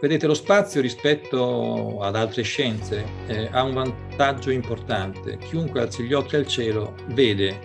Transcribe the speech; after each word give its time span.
Vedete, 0.00 0.28
lo 0.28 0.34
spazio 0.34 0.80
rispetto 0.80 2.00
ad 2.00 2.14
altre 2.14 2.42
scienze 2.42 3.04
eh, 3.26 3.48
ha 3.50 3.64
un 3.64 3.74
vantaggio 3.74 4.52
importante. 4.52 5.38
Chiunque 5.38 5.80
alzi 5.80 6.04
gli 6.04 6.12
occhi 6.12 6.36
al 6.36 6.46
cielo 6.46 6.94
vede 7.06 7.58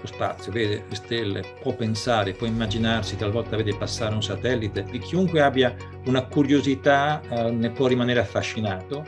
lo 0.00 0.06
spazio, 0.06 0.52
vede 0.52 0.84
le 0.88 0.94
stelle, 0.94 1.44
può 1.60 1.74
pensare, 1.74 2.34
può 2.34 2.46
immaginarsi, 2.46 3.16
talvolta 3.16 3.56
vede 3.56 3.74
passare 3.74 4.14
un 4.14 4.22
satellite. 4.22 4.86
E 4.92 4.98
chiunque 5.00 5.42
abbia 5.42 5.74
una 6.04 6.24
curiosità 6.24 7.20
eh, 7.28 7.50
ne 7.50 7.70
può 7.70 7.88
rimanere 7.88 8.20
affascinato. 8.20 9.04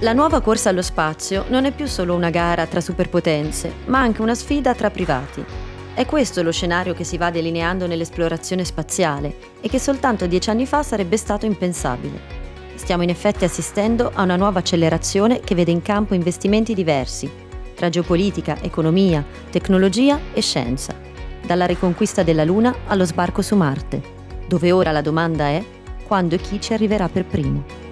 La 0.00 0.12
nuova 0.12 0.40
corsa 0.40 0.70
allo 0.70 0.82
spazio 0.82 1.44
non 1.46 1.64
è 1.64 1.70
più 1.70 1.86
solo 1.86 2.16
una 2.16 2.30
gara 2.30 2.66
tra 2.66 2.80
superpotenze, 2.80 3.72
ma 3.84 4.00
anche 4.00 4.20
una 4.20 4.34
sfida 4.34 4.74
tra 4.74 4.90
privati. 4.90 5.61
È 5.94 6.06
questo 6.06 6.42
lo 6.42 6.52
scenario 6.52 6.94
che 6.94 7.04
si 7.04 7.18
va 7.18 7.30
delineando 7.30 7.86
nell'esplorazione 7.86 8.64
spaziale 8.64 9.36
e 9.60 9.68
che 9.68 9.78
soltanto 9.78 10.26
dieci 10.26 10.48
anni 10.48 10.64
fa 10.64 10.82
sarebbe 10.82 11.18
stato 11.18 11.44
impensabile. 11.44 12.40
Stiamo 12.76 13.02
in 13.02 13.10
effetti 13.10 13.44
assistendo 13.44 14.10
a 14.14 14.22
una 14.22 14.36
nuova 14.36 14.60
accelerazione 14.60 15.40
che 15.40 15.54
vede 15.54 15.70
in 15.70 15.82
campo 15.82 16.14
investimenti 16.14 16.72
diversi, 16.72 17.30
tra 17.74 17.90
geopolitica, 17.90 18.56
economia, 18.62 19.22
tecnologia 19.50 20.18
e 20.32 20.40
scienza, 20.40 20.94
dalla 21.44 21.66
riconquista 21.66 22.22
della 22.22 22.44
Luna 22.44 22.74
allo 22.86 23.04
sbarco 23.04 23.42
su 23.42 23.54
Marte, 23.54 24.00
dove 24.48 24.72
ora 24.72 24.92
la 24.92 25.02
domanda 25.02 25.48
è 25.48 25.62
quando 26.06 26.36
e 26.36 26.38
chi 26.38 26.58
ci 26.58 26.72
arriverà 26.72 27.10
per 27.10 27.26
primo. 27.26 27.90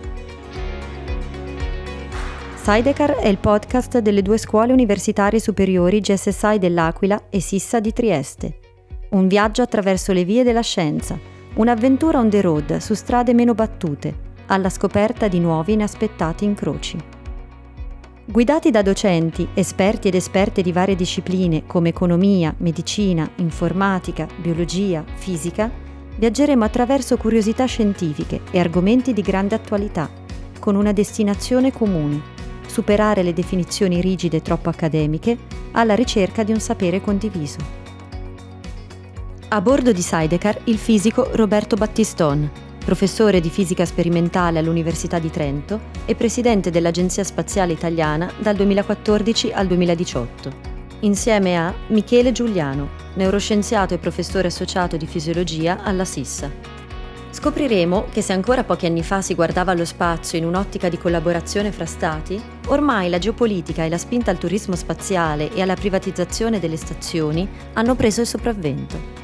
Sidecar 2.63 3.13
è 3.13 3.27
il 3.27 3.39
podcast 3.39 4.01
delle 4.01 4.21
due 4.21 4.37
scuole 4.37 4.75
universitarie 4.75 5.41
superiori 5.41 6.01
GSSI 6.01 6.59
dell'Aquila 6.59 7.31
e 7.31 7.41
Sissa 7.41 7.81
di 7.81 7.91
Trieste. 7.91 8.59
Un 9.13 9.29
viaggio 9.29 9.63
attraverso 9.63 10.13
le 10.13 10.25
vie 10.25 10.45
della 10.45 10.61
scienza, 10.61 11.19
un'avventura 11.55 12.19
on 12.19 12.29
the 12.29 12.43
road 12.43 12.77
su 12.77 12.93
strade 12.93 13.33
meno 13.33 13.55
battute, 13.55 14.15
alla 14.49 14.69
scoperta 14.69 15.27
di 15.27 15.41
nuovi 15.41 15.73
inaspettati 15.73 16.45
incroci. 16.45 16.99
Guidati 18.27 18.71
da 18.71 18.83
docenti, 18.83 19.49
esperti 19.55 20.09
ed 20.09 20.15
esperte 20.15 20.61
di 20.61 20.71
varie 20.71 20.97
discipline 20.97 21.65
come 21.65 21.89
economia, 21.89 22.55
medicina, 22.59 23.29
informatica, 23.37 24.29
biologia, 24.37 25.03
fisica, 25.15 25.71
viaggeremo 26.15 26.63
attraverso 26.63 27.17
curiosità 27.17 27.65
scientifiche 27.65 28.43
e 28.51 28.61
argomenti 28.61 29.15
di 29.15 29.23
grande 29.23 29.55
attualità, 29.55 30.11
con 30.59 30.75
una 30.75 30.93
destinazione 30.93 31.73
comune 31.73 32.40
superare 32.71 33.23
le 33.23 33.35
definizioni 33.35 34.01
rigide 34.01 34.41
troppo 34.41 34.69
accademiche, 34.71 35.37
alla 35.73 35.95
ricerca 35.95 36.45
di 36.45 36.53
un 36.53 36.61
sapere 36.61 37.01
condiviso. 37.01 37.59
A 39.49 39.61
bordo 39.61 39.91
di 39.91 40.01
Sidecar 40.01 40.61
il 40.65 40.79
fisico 40.79 41.29
Roberto 41.33 41.75
Battiston, 41.75 42.51
professore 42.85 43.41
di 43.41 43.51
fisica 43.51 43.85
sperimentale 43.85 44.61
all'Università 44.61 45.19
di 45.19 45.31
Trento 45.31 45.81
e 46.07 46.15
presidente 46.15 46.71
dell'Agenzia 46.71 47.25
Spaziale 47.25 47.73
Italiana 47.73 48.33
dal 48.39 48.55
2014 48.55 49.51
al 49.51 49.67
2018. 49.67 50.79
Insieme 51.01 51.57
a 51.59 51.75
Michele 51.89 52.31
Giuliano, 52.31 52.91
neuroscienziato 53.15 53.95
e 53.95 53.99
professore 53.99 54.49
associato 54.49 54.97
di 54.97 55.07
fisiologia 55.07 55.83
alla 55.83 56.05
SISSA. 56.05 56.80
Scopriremo 57.33 58.07
che 58.11 58.23
se 58.23 58.33
ancora 58.33 58.65
pochi 58.65 58.87
anni 58.87 59.05
fa 59.05 59.23
si 59.23 59.35
guardava 59.35 59.71
allo 59.71 59.85
spazio 59.85 60.37
in 60.37 60.45
un'ottica 60.45 60.89
di 60.89 60.99
collaborazione 60.99 61.71
fra 61.71 61.87
Stati, 61.87 62.41
ormai 62.67 63.09
la 63.09 63.19
geopolitica 63.19 63.85
e 63.85 63.89
la 63.89 63.99
spinta 63.99 64.33
al 64.33 64.39
turismo 64.39 64.75
spaziale 64.75 65.53
e 65.53 65.63
alla 65.63 65.75
privatizzazione 65.75 66.59
delle 66.59 66.77
stazioni 66.77 67.49
hanno 67.75 67.95
preso 67.95 68.21
il 68.21 68.27
sopravvento. 68.27 69.20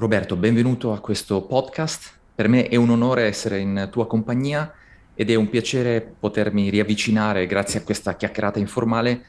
Roberto, 0.00 0.34
benvenuto 0.34 0.94
a 0.94 0.98
questo 0.98 1.42
podcast. 1.42 2.10
Per 2.34 2.48
me 2.48 2.68
è 2.68 2.76
un 2.76 2.88
onore 2.88 3.24
essere 3.24 3.58
in 3.58 3.88
tua 3.92 4.06
compagnia 4.06 4.72
ed 5.12 5.28
è 5.28 5.34
un 5.34 5.50
piacere 5.50 6.14
potermi 6.18 6.70
riavvicinare, 6.70 7.44
grazie 7.46 7.80
a 7.80 7.82
questa 7.82 8.16
chiacchierata 8.16 8.58
informale, 8.58 9.22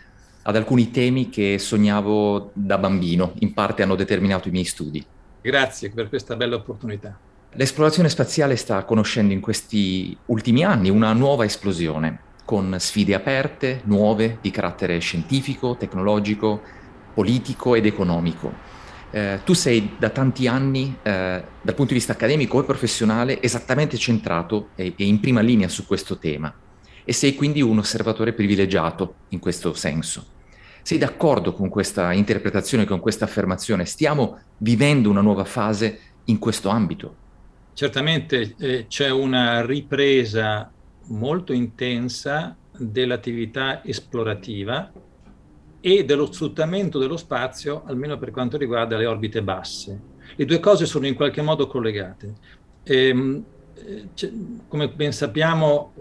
ad 0.44 0.56
alcuni 0.56 0.90
temi 0.90 1.28
che 1.28 1.60
sognavo 1.60 2.52
da 2.54 2.78
bambino, 2.78 3.34
in 3.40 3.54
parte 3.54 3.84
hanno 3.84 3.96
determinato 3.96 4.48
i 4.48 4.52
miei 4.52 4.64
studi. 4.64 5.06
Grazie 5.42 5.90
per 5.90 6.08
questa 6.08 6.38
bella 6.38 6.56
opportunità. 6.56 7.20
L'esplorazione 7.52 8.08
spaziale 8.08 8.56
sta 8.56 8.86
conoscendo 8.86 9.34
in 9.34 9.42
questi 9.42 10.16
ultimi 10.28 10.64
anni 10.64 10.90
una 10.90 11.12
nuova 11.12 11.44
esplosione, 11.44 12.18
con 12.46 12.78
sfide 12.80 13.14
aperte, 13.14 13.82
nuove, 13.84 14.38
di 14.40 14.52
carattere 14.52 15.00
scientifico, 15.00 15.76
tecnologico, 15.76 16.62
politico 17.14 17.76
ed 17.76 17.86
economico 17.86 18.80
eh, 19.12 19.42
tu 19.44 19.54
sei 19.54 19.96
da 20.00 20.10
tanti 20.10 20.48
anni, 20.48 20.98
eh, 21.04 21.44
dal 21.62 21.76
punto 21.76 21.94
di 21.94 22.00
vista 22.00 22.14
accademico 22.14 22.62
e 22.62 22.66
professionale, 22.66 23.42
esattamente 23.42 23.98
centrato 23.98 24.70
e, 24.76 24.94
e 24.98 25.06
in 25.06 25.20
prima 25.20 25.42
linea 25.42 25.68
su 25.68 25.86
questo 25.86 26.18
tema 26.18 26.54
e 27.04 27.14
sei 27.14 27.36
quindi 27.36 27.62
un 27.62 27.78
osservatore 27.78 28.34
privilegiato 28.34 29.16
in 29.30 29.40
questo 29.40 29.74
senso. 29.74 30.26
Sei 30.82 30.98
d'accordo 30.98 31.54
con 31.54 31.70
questa 31.70 32.12
interpretazione, 32.12 32.86
con 32.86 33.00
questa 33.00 33.26
affermazione? 33.26 33.86
Stiamo 33.86 34.40
vivendo 34.58 35.10
una 35.10 35.22
nuova 35.22 35.46
fase 35.46 36.00
in 36.26 36.40
questo 36.40 36.70
ambito? 36.70 37.16
Certamente 37.74 38.56
eh, 38.58 38.86
c'è 38.88 39.10
una 39.10 39.66
ripresa 39.66 40.72
molto 41.08 41.54
intensa 41.54 42.56
dell'attività 42.78 43.84
esplorativa 43.84 44.92
e 45.82 46.06
dello 46.06 46.32
sfruttamento 46.32 47.00
dello 47.00 47.18
spazio, 47.18 47.84
almeno 47.86 48.18
per 48.18 48.32
quanto 48.32 48.58
riguarda 48.58 48.98
le 48.98 49.08
orbite 49.08 49.42
basse. 49.42 50.00
Le 50.36 50.46
due 50.46 50.60
cose 50.60 50.86
sono 50.86 51.08
in 51.08 51.16
qualche 51.16 51.42
modo 51.42 51.68
collegate. 51.68 52.34
E, 52.84 53.08
ehm, 53.08 53.44
come 54.68 54.90
ben 54.90 55.12
sappiamo, 55.12 55.94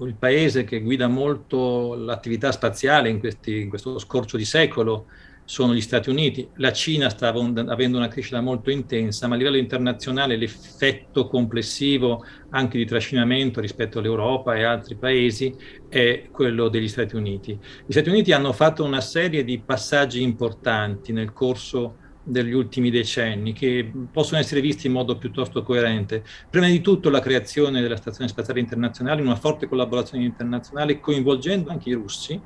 il 0.00 0.14
paese 0.18 0.64
che 0.64 0.80
guida 0.80 1.06
molto 1.06 1.94
l'attività 1.94 2.50
spaziale 2.50 3.10
in, 3.10 3.18
questi, 3.18 3.60
in 3.60 3.68
questo 3.68 3.98
scorcio 3.98 4.38
di 4.38 4.44
secolo 4.44 5.06
sono 5.46 5.74
gli 5.74 5.80
Stati 5.80 6.10
Uniti. 6.10 6.46
La 6.56 6.72
Cina 6.72 7.08
sta 7.08 7.28
avendo 7.28 7.96
una 7.96 8.08
crescita 8.08 8.40
molto 8.40 8.70
intensa, 8.70 9.28
ma 9.28 9.36
a 9.36 9.38
livello 9.38 9.56
internazionale 9.56 10.36
l'effetto 10.36 11.28
complessivo 11.28 12.24
anche 12.50 12.76
di 12.76 12.84
trascinamento 12.84 13.60
rispetto 13.60 14.00
all'Europa 14.00 14.56
e 14.56 14.64
altri 14.64 14.96
paesi 14.96 15.54
è 15.88 16.28
quello 16.30 16.68
degli 16.68 16.88
Stati 16.88 17.14
Uniti. 17.14 17.58
Gli 17.86 17.92
Stati 17.92 18.10
Uniti 18.10 18.32
hanno 18.32 18.52
fatto 18.52 18.84
una 18.84 19.00
serie 19.00 19.44
di 19.44 19.58
passaggi 19.64 20.20
importanti 20.20 21.12
nel 21.12 21.32
corso 21.32 22.04
degli 22.24 22.52
ultimi 22.52 22.90
decenni 22.90 23.52
che 23.52 23.88
possono 24.10 24.40
essere 24.40 24.60
visti 24.60 24.88
in 24.88 24.94
modo 24.94 25.16
piuttosto 25.16 25.62
coerente. 25.62 26.24
Prima 26.50 26.66
di 26.66 26.80
tutto 26.80 27.08
la 27.08 27.20
creazione 27.20 27.80
della 27.80 27.94
Stazione 27.94 28.28
Spaziale 28.28 28.58
Internazionale, 28.58 29.22
una 29.22 29.36
forte 29.36 29.68
collaborazione 29.68 30.24
internazionale 30.24 30.98
coinvolgendo 30.98 31.70
anche 31.70 31.90
i 31.90 31.92
russi 31.92 32.40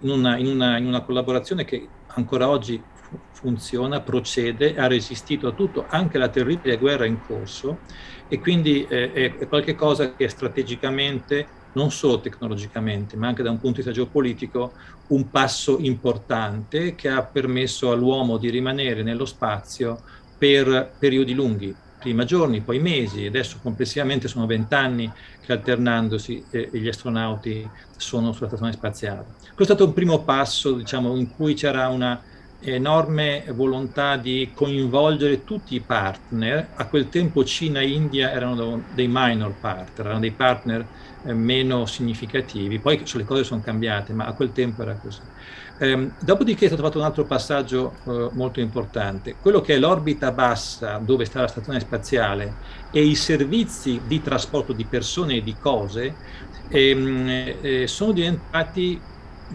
in 0.00 0.10
una, 0.10 0.36
in 0.36 0.46
una, 0.46 0.76
in 0.76 0.86
una 0.86 1.00
collaborazione 1.00 1.64
che 1.64 1.88
ancora 2.14 2.48
oggi 2.48 2.82
funziona, 3.32 4.00
procede, 4.00 4.76
ha 4.76 4.86
resistito 4.86 5.48
a 5.48 5.52
tutto, 5.52 5.86
anche 5.88 6.18
la 6.18 6.28
terribile 6.28 6.78
guerra 6.78 7.06
in 7.06 7.20
corso 7.26 7.78
e 8.28 8.38
quindi 8.38 8.86
eh, 8.86 9.12
è 9.12 9.48
qualcosa 9.48 10.14
che 10.14 10.28
strategicamente, 10.28 11.46
non 11.72 11.90
solo 11.90 12.20
tecnologicamente, 12.20 13.16
ma 13.16 13.28
anche 13.28 13.42
da 13.42 13.50
un 13.50 13.58
punto 13.58 13.80
di 13.80 13.82
vista 13.82 13.92
geopolitico, 13.92 14.72
un 15.08 15.28
passo 15.30 15.78
importante 15.80 16.94
che 16.94 17.08
ha 17.08 17.24
permesso 17.24 17.90
all'uomo 17.90 18.38
di 18.38 18.50
rimanere 18.50 19.02
nello 19.02 19.24
spazio 19.24 20.02
per 20.38 20.94
periodi 20.98 21.34
lunghi, 21.34 21.74
prima 21.98 22.24
giorni, 22.24 22.60
poi 22.60 22.78
mesi, 22.80 23.26
adesso 23.26 23.58
complessivamente 23.62 24.28
sono 24.28 24.46
vent'anni 24.46 25.10
che 25.44 25.52
alternandosi 25.52 26.46
eh, 26.50 26.70
gli 26.72 26.88
astronauti 26.88 27.68
sono 27.96 28.32
sulla 28.32 28.48
stazione 28.48 28.72
spaziale. 28.72 29.34
Questo 29.54 29.74
è 29.74 29.76
stato 29.76 29.86
un 29.86 29.92
primo 29.92 30.24
passo, 30.24 30.74
diciamo, 30.74 31.16
in 31.16 31.28
cui 31.28 31.54
c'era 31.54 31.88
una 31.88 32.22
enorme 32.64 33.44
volontà 33.52 34.16
di 34.16 34.52
coinvolgere 34.54 35.42
tutti 35.42 35.74
i 35.74 35.84
partner. 35.84 36.70
A 36.74 36.88
quel 36.88 37.08
tempo 37.08 37.44
Cina 37.44 37.80
e 37.80 37.90
India 37.90 38.30
erano 38.30 38.86
dei 38.88 39.08
minor 39.08 39.58
partner, 39.58 40.06
erano 40.06 40.20
dei 40.20 40.34
partner 40.34 40.88
eh, 41.22 41.34
meno 41.34 41.86
significativi. 41.86 42.80
Poi 42.80 43.02
le 43.12 43.24
cose 43.24 43.42
sono 43.44 43.60
cambiate, 43.60 44.12
ma 44.12 44.26
a 44.26 44.34
quel 44.34 44.52
tempo 44.52 44.82
era 44.82 44.96
così. 44.98 45.28
Eh, 45.82 46.12
dopodiché 46.20 46.66
è 46.66 46.68
stato 46.68 46.84
fatto 46.84 46.98
un 46.98 47.04
altro 47.04 47.24
passaggio 47.24 47.94
eh, 48.06 48.28
molto 48.34 48.60
importante, 48.60 49.34
quello 49.40 49.60
che 49.60 49.74
è 49.74 49.78
l'orbita 49.78 50.30
bassa 50.30 50.98
dove 50.98 51.24
sta 51.24 51.40
la 51.40 51.48
stazione 51.48 51.80
spaziale 51.80 52.54
e 52.92 53.02
i 53.02 53.16
servizi 53.16 54.00
di 54.06 54.22
trasporto 54.22 54.72
di 54.72 54.84
persone 54.84 55.34
e 55.34 55.42
di 55.42 55.56
cose 55.58 56.14
ehm, 56.68 57.56
eh, 57.60 57.86
sono 57.88 58.12
diventati 58.12 59.00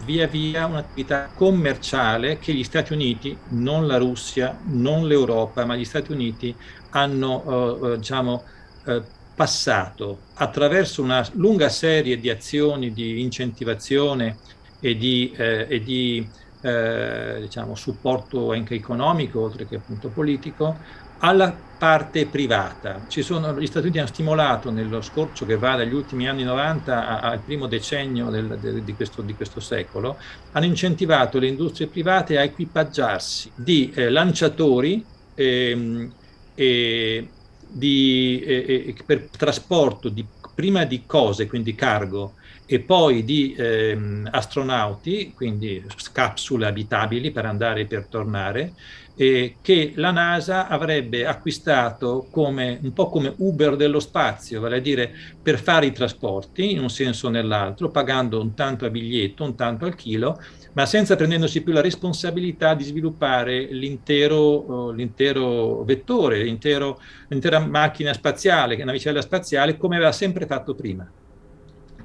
via 0.04 0.26
via 0.26 0.66
un'attività 0.66 1.30
commerciale 1.34 2.38
che 2.38 2.52
gli 2.52 2.62
Stati 2.62 2.92
Uniti, 2.92 3.34
non 3.52 3.86
la 3.86 3.96
Russia, 3.96 4.54
non 4.64 5.06
l'Europa, 5.06 5.64
ma 5.64 5.76
gli 5.76 5.84
Stati 5.86 6.12
Uniti 6.12 6.54
hanno 6.90 7.80
eh, 7.86 7.92
eh 7.92 7.96
diciamo, 7.96 8.42
eh, 8.84 9.02
passato 9.34 10.18
attraverso 10.34 11.00
una 11.00 11.26
lunga 11.32 11.70
serie 11.70 12.18
di 12.18 12.28
azioni 12.28 12.92
di 12.92 13.22
incentivazione 13.22 14.36
e 14.80 14.96
di, 14.96 15.32
eh, 15.36 15.66
e 15.68 15.80
di 15.80 16.28
eh, 16.60 17.38
diciamo, 17.40 17.74
supporto 17.74 18.52
anche 18.52 18.74
economico, 18.74 19.40
oltre 19.40 19.66
che 19.66 19.76
appunto 19.76 20.08
politico, 20.08 20.76
alla 21.18 21.56
parte 21.78 22.26
privata. 22.26 23.04
Sono, 23.08 23.58
gli 23.58 23.66
Stati 23.66 23.84
Uniti 23.86 23.98
hanno 23.98 24.08
stimolato 24.08 24.70
nello 24.70 25.00
scorcio 25.00 25.46
che 25.46 25.56
va 25.56 25.76
dagli 25.76 25.92
ultimi 25.92 26.28
anni 26.28 26.42
90 26.42 27.20
al 27.20 27.40
primo 27.40 27.66
decennio 27.66 28.30
del, 28.30 28.58
de, 28.60 28.82
di, 28.82 28.94
questo, 28.94 29.22
di, 29.22 29.34
questo, 29.34 29.60
secolo, 29.60 30.18
hanno 30.52 30.66
incentivato 30.66 31.38
le 31.38 31.46
industrie 31.46 31.86
private 31.86 32.38
a 32.38 32.42
equipaggiarsi 32.42 33.52
di 33.54 33.92
eh, 33.94 34.10
lanciatori 34.10 35.04
ehm, 35.34 36.12
e, 36.54 37.28
di, 37.70 38.94
per 39.04 39.28
trasporto 39.36 40.08
di, 40.08 40.26
prima 40.54 40.84
di 40.84 41.04
cose, 41.06 41.46
quindi 41.46 41.74
cargo, 41.74 42.34
e 42.70 42.80
poi 42.80 43.24
di 43.24 43.54
ehm, 43.56 44.28
astronauti, 44.30 45.32
quindi 45.34 45.82
capsule 46.12 46.66
abitabili 46.66 47.30
per 47.30 47.46
andare 47.46 47.80
e 47.80 47.86
per 47.86 48.04
tornare, 48.08 48.74
eh, 49.16 49.56
che 49.62 49.94
la 49.96 50.10
NASA 50.10 50.68
avrebbe 50.68 51.24
acquistato 51.26 52.28
come, 52.30 52.78
un 52.82 52.92
po' 52.92 53.08
come 53.08 53.32
Uber 53.38 53.74
dello 53.74 54.00
spazio, 54.00 54.60
vale 54.60 54.76
a 54.76 54.80
dire 54.80 55.10
per 55.42 55.58
fare 55.58 55.86
i 55.86 55.92
trasporti 55.92 56.72
in 56.72 56.80
un 56.80 56.90
senso 56.90 57.28
o 57.28 57.30
nell'altro, 57.30 57.88
pagando 57.88 58.38
un 58.38 58.52
tanto 58.52 58.84
a 58.84 58.90
biglietto, 58.90 59.44
un 59.44 59.54
tanto 59.54 59.86
al 59.86 59.94
chilo, 59.94 60.38
ma 60.74 60.84
senza 60.84 61.16
prendendosi 61.16 61.62
più 61.62 61.72
la 61.72 61.80
responsabilità 61.80 62.74
di 62.74 62.84
sviluppare 62.84 63.64
l'intero, 63.70 64.88
uh, 64.88 64.92
l'intero 64.92 65.84
vettore, 65.84 66.42
l'intero, 66.42 67.00
l'intera 67.28 67.60
macchina 67.60 68.12
spaziale, 68.12 68.76
navicella 68.84 69.22
spaziale, 69.22 69.78
come 69.78 69.96
aveva 69.96 70.12
sempre 70.12 70.44
fatto 70.44 70.74
prima. 70.74 71.10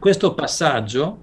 Questo 0.04 0.34
passaggio, 0.34 1.22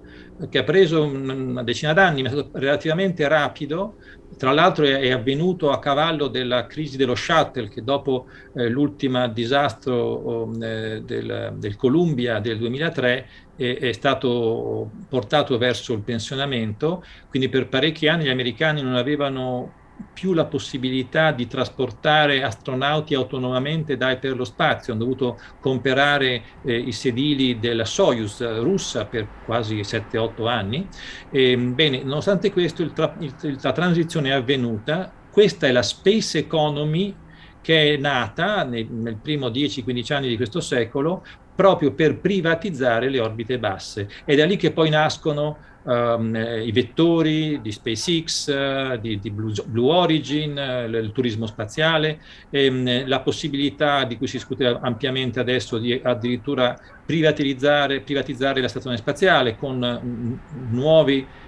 che 0.49 0.57
ha 0.57 0.63
preso 0.63 1.03
una 1.03 1.61
decina 1.61 1.93
d'anni, 1.93 2.23
ma 2.23 2.29
è 2.29 2.31
stato 2.31 2.49
relativamente 2.53 3.27
rapido, 3.27 3.97
tra 4.39 4.51
l'altro 4.53 4.85
è, 4.85 5.11
avvenuto 5.11 5.69
a 5.69 5.77
cavallo 5.77 6.27
della 6.27 6.65
crisi 6.65 6.97
dello 6.97 7.13
shuttle 7.13 7.69
che 7.69 7.83
dopo 7.83 8.25
eh, 8.55 8.69
l'ultimo 8.69 9.27
disastro 9.27 10.51
eh, 10.59 11.03
del, 11.05 11.53
del, 11.57 11.75
Columbia 11.75 12.39
del 12.39 12.57
2003 12.57 13.27
è, 13.55 13.77
è, 13.77 13.91
stato 13.91 14.89
portato 15.07 15.59
verso 15.59 15.93
il 15.93 16.01
pensionamento, 16.01 17.03
quindi 17.29 17.49
per 17.49 17.67
parecchi 17.69 18.07
anni 18.07 18.23
gli 18.23 18.29
americani 18.29 18.81
non 18.81 18.95
avevano 18.95 19.80
più 20.13 20.33
la 20.33 20.45
possibilità 20.45 21.31
di 21.31 21.47
trasportare 21.47 22.43
astronauti 22.43 23.13
autonomamente 23.13 23.97
da 23.97 24.11
e 24.11 24.17
per 24.17 24.35
lo 24.35 24.43
spazio, 24.43 24.93
hanno 24.93 25.03
dovuto 25.03 25.39
comprare 25.59 26.43
eh, 26.63 26.77
i 26.77 26.91
sedili 26.91 27.59
della 27.59 27.85
Soyuz 27.85 28.61
russa 28.61 29.05
per 29.05 29.27
quasi 29.45 29.79
7-8 29.79 30.47
anni. 30.47 30.87
E, 31.29 31.57
bene, 31.57 32.03
nonostante 32.03 32.51
questo 32.51 32.81
il 32.81 32.93
tra- 32.93 33.15
il, 33.19 33.57
la 33.61 33.71
transizione 33.71 34.29
è 34.29 34.33
avvenuta, 34.33 35.11
questa 35.31 35.67
è 35.67 35.71
la 35.71 35.83
space 35.83 36.39
economy 36.39 37.15
che 37.61 37.93
è 37.93 37.97
nata 37.97 38.63
nel, 38.63 38.87
nel 38.89 39.17
primo 39.17 39.47
10-15 39.49 40.13
anni 40.13 40.27
di 40.27 40.35
questo 40.35 40.59
secolo 40.59 41.23
proprio 41.61 41.91
per 41.91 42.17
privatizzare 42.17 43.07
le 43.07 43.19
orbite 43.19 43.59
basse. 43.59 44.09
È 44.25 44.33
lì 44.47 44.57
che 44.57 44.71
poi 44.71 44.89
nascono 44.89 45.57
um, 45.83 46.35
i 46.35 46.71
vettori 46.71 47.61
di 47.61 47.71
SpaceX, 47.71 48.47
uh, 48.47 48.99
di, 48.99 49.19
di 49.19 49.29
Blue, 49.29 49.53
Blue, 49.67 49.93
Origin, 49.93 50.57
uh, 50.57 50.89
il 50.89 51.11
turismo 51.13 51.45
spaziale, 51.45 52.19
ehm, 52.49 53.07
la 53.07 53.19
possibilità 53.19 54.05
di 54.05 54.17
cui 54.17 54.25
si 54.25 54.37
discute 54.37 54.65
ampiamente 54.81 55.39
adesso 55.39 55.77
di 55.77 56.01
addirittura 56.03 56.75
privatizzare, 57.05 57.99
privatizzare 57.99 58.59
la 58.59 58.67
stazione 58.67 58.97
spaziale 58.97 59.55
con 59.55 59.77
mm, 60.03 60.33
nuovi 60.71 61.19
eh, 61.19 61.40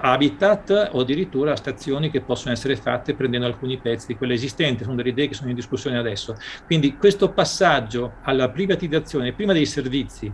habitat 0.00 0.90
o 0.92 1.00
addirittura 1.00 1.56
stazioni 1.56 2.10
che 2.10 2.20
possono 2.20 2.52
essere 2.52 2.76
fatte 2.76 3.14
prendendo 3.14 3.46
alcuni 3.46 3.78
pezzi 3.78 4.06
di 4.08 4.16
quelle 4.16 4.34
esistenti, 4.34 4.84
sono 4.84 4.96
delle 4.96 5.10
idee 5.10 5.28
che 5.28 5.34
sono 5.34 5.50
in 5.50 5.54
discussione 5.54 5.98
adesso. 5.98 6.36
Quindi 6.66 6.96
questo 6.96 7.32
passaggio 7.32 8.14
alla 8.22 8.50
privatizzazione 8.50 9.32
prima 9.32 9.52
dei 9.52 9.66
servizi 9.66 10.32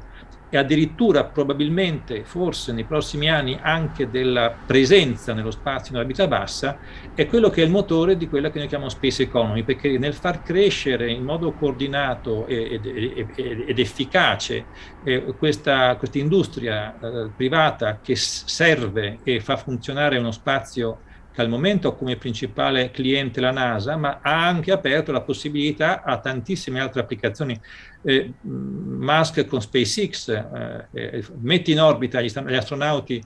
e 0.51 0.57
addirittura 0.57 1.25
probabilmente 1.25 2.25
forse 2.25 2.73
nei 2.73 2.85
prossimi 2.85 3.29
anni 3.29 3.59
anche 3.61 4.09
della 4.09 4.55
presenza 4.67 5.35
nello 5.35 5.51
spazio 5.51 5.95
in 5.95 6.01
orbita 6.01 6.27
bassa 6.27 6.79
è 7.15 7.27
quello 7.27 7.51
che 7.51 7.63
è 7.63 7.65
il 7.65 7.71
motore 7.71 8.17
di 8.17 8.29
quella 8.29 8.51
che 8.51 8.59
noi 8.59 8.69
chiamiamo 8.69 8.91
space 8.91 9.25
economy 9.25 9.63
perché 9.63 9.99
nel 9.99 10.15
far 10.15 10.43
crescere 10.43 11.11
in 11.11 11.23
modo 11.23 11.53
coordinato 11.53 12.47
ed, 12.47 12.87
ed, 12.87 13.29
ed 13.37 13.79
efficace 13.79 14.65
eh, 15.05 15.35
questa, 15.37 15.97
questa, 15.97 16.19
industria 16.19 16.99
eh, 16.99 17.31
privata 17.37 18.01
che 18.03 18.17
serve 18.17 19.19
e 19.23 19.41
fa 19.41 19.57
funzionare 19.57 20.19
uno 20.19 20.31
spazio 20.31 21.01
che 21.39 21.45
al 21.45 21.49
momento 21.49 21.87
ha 21.87 21.95
come 21.95 22.17
principale 22.17 22.91
cliente 22.91 23.41
la 23.41 23.53
NASA, 23.53 23.97
ma 23.97 24.19
ha 24.21 24.45
anche 24.45 24.73
aperto 24.73 25.13
la 25.13 25.21
possibilità 25.21 26.03
a 26.03 26.19
tantissime 26.19 26.81
altre 26.81 27.01
applicazioni. 27.01 27.57
Eh, 28.03 28.33
Musk 28.43 29.45
con 29.47 29.61
SpaceX 29.61 30.29
eh, 30.29 30.87
eh, 30.93 31.25
mette 31.41 31.73
in 31.73 31.81
orbita 31.81 32.21
gli, 32.21 32.31
gli 32.31 32.55
astronauti 32.55 33.23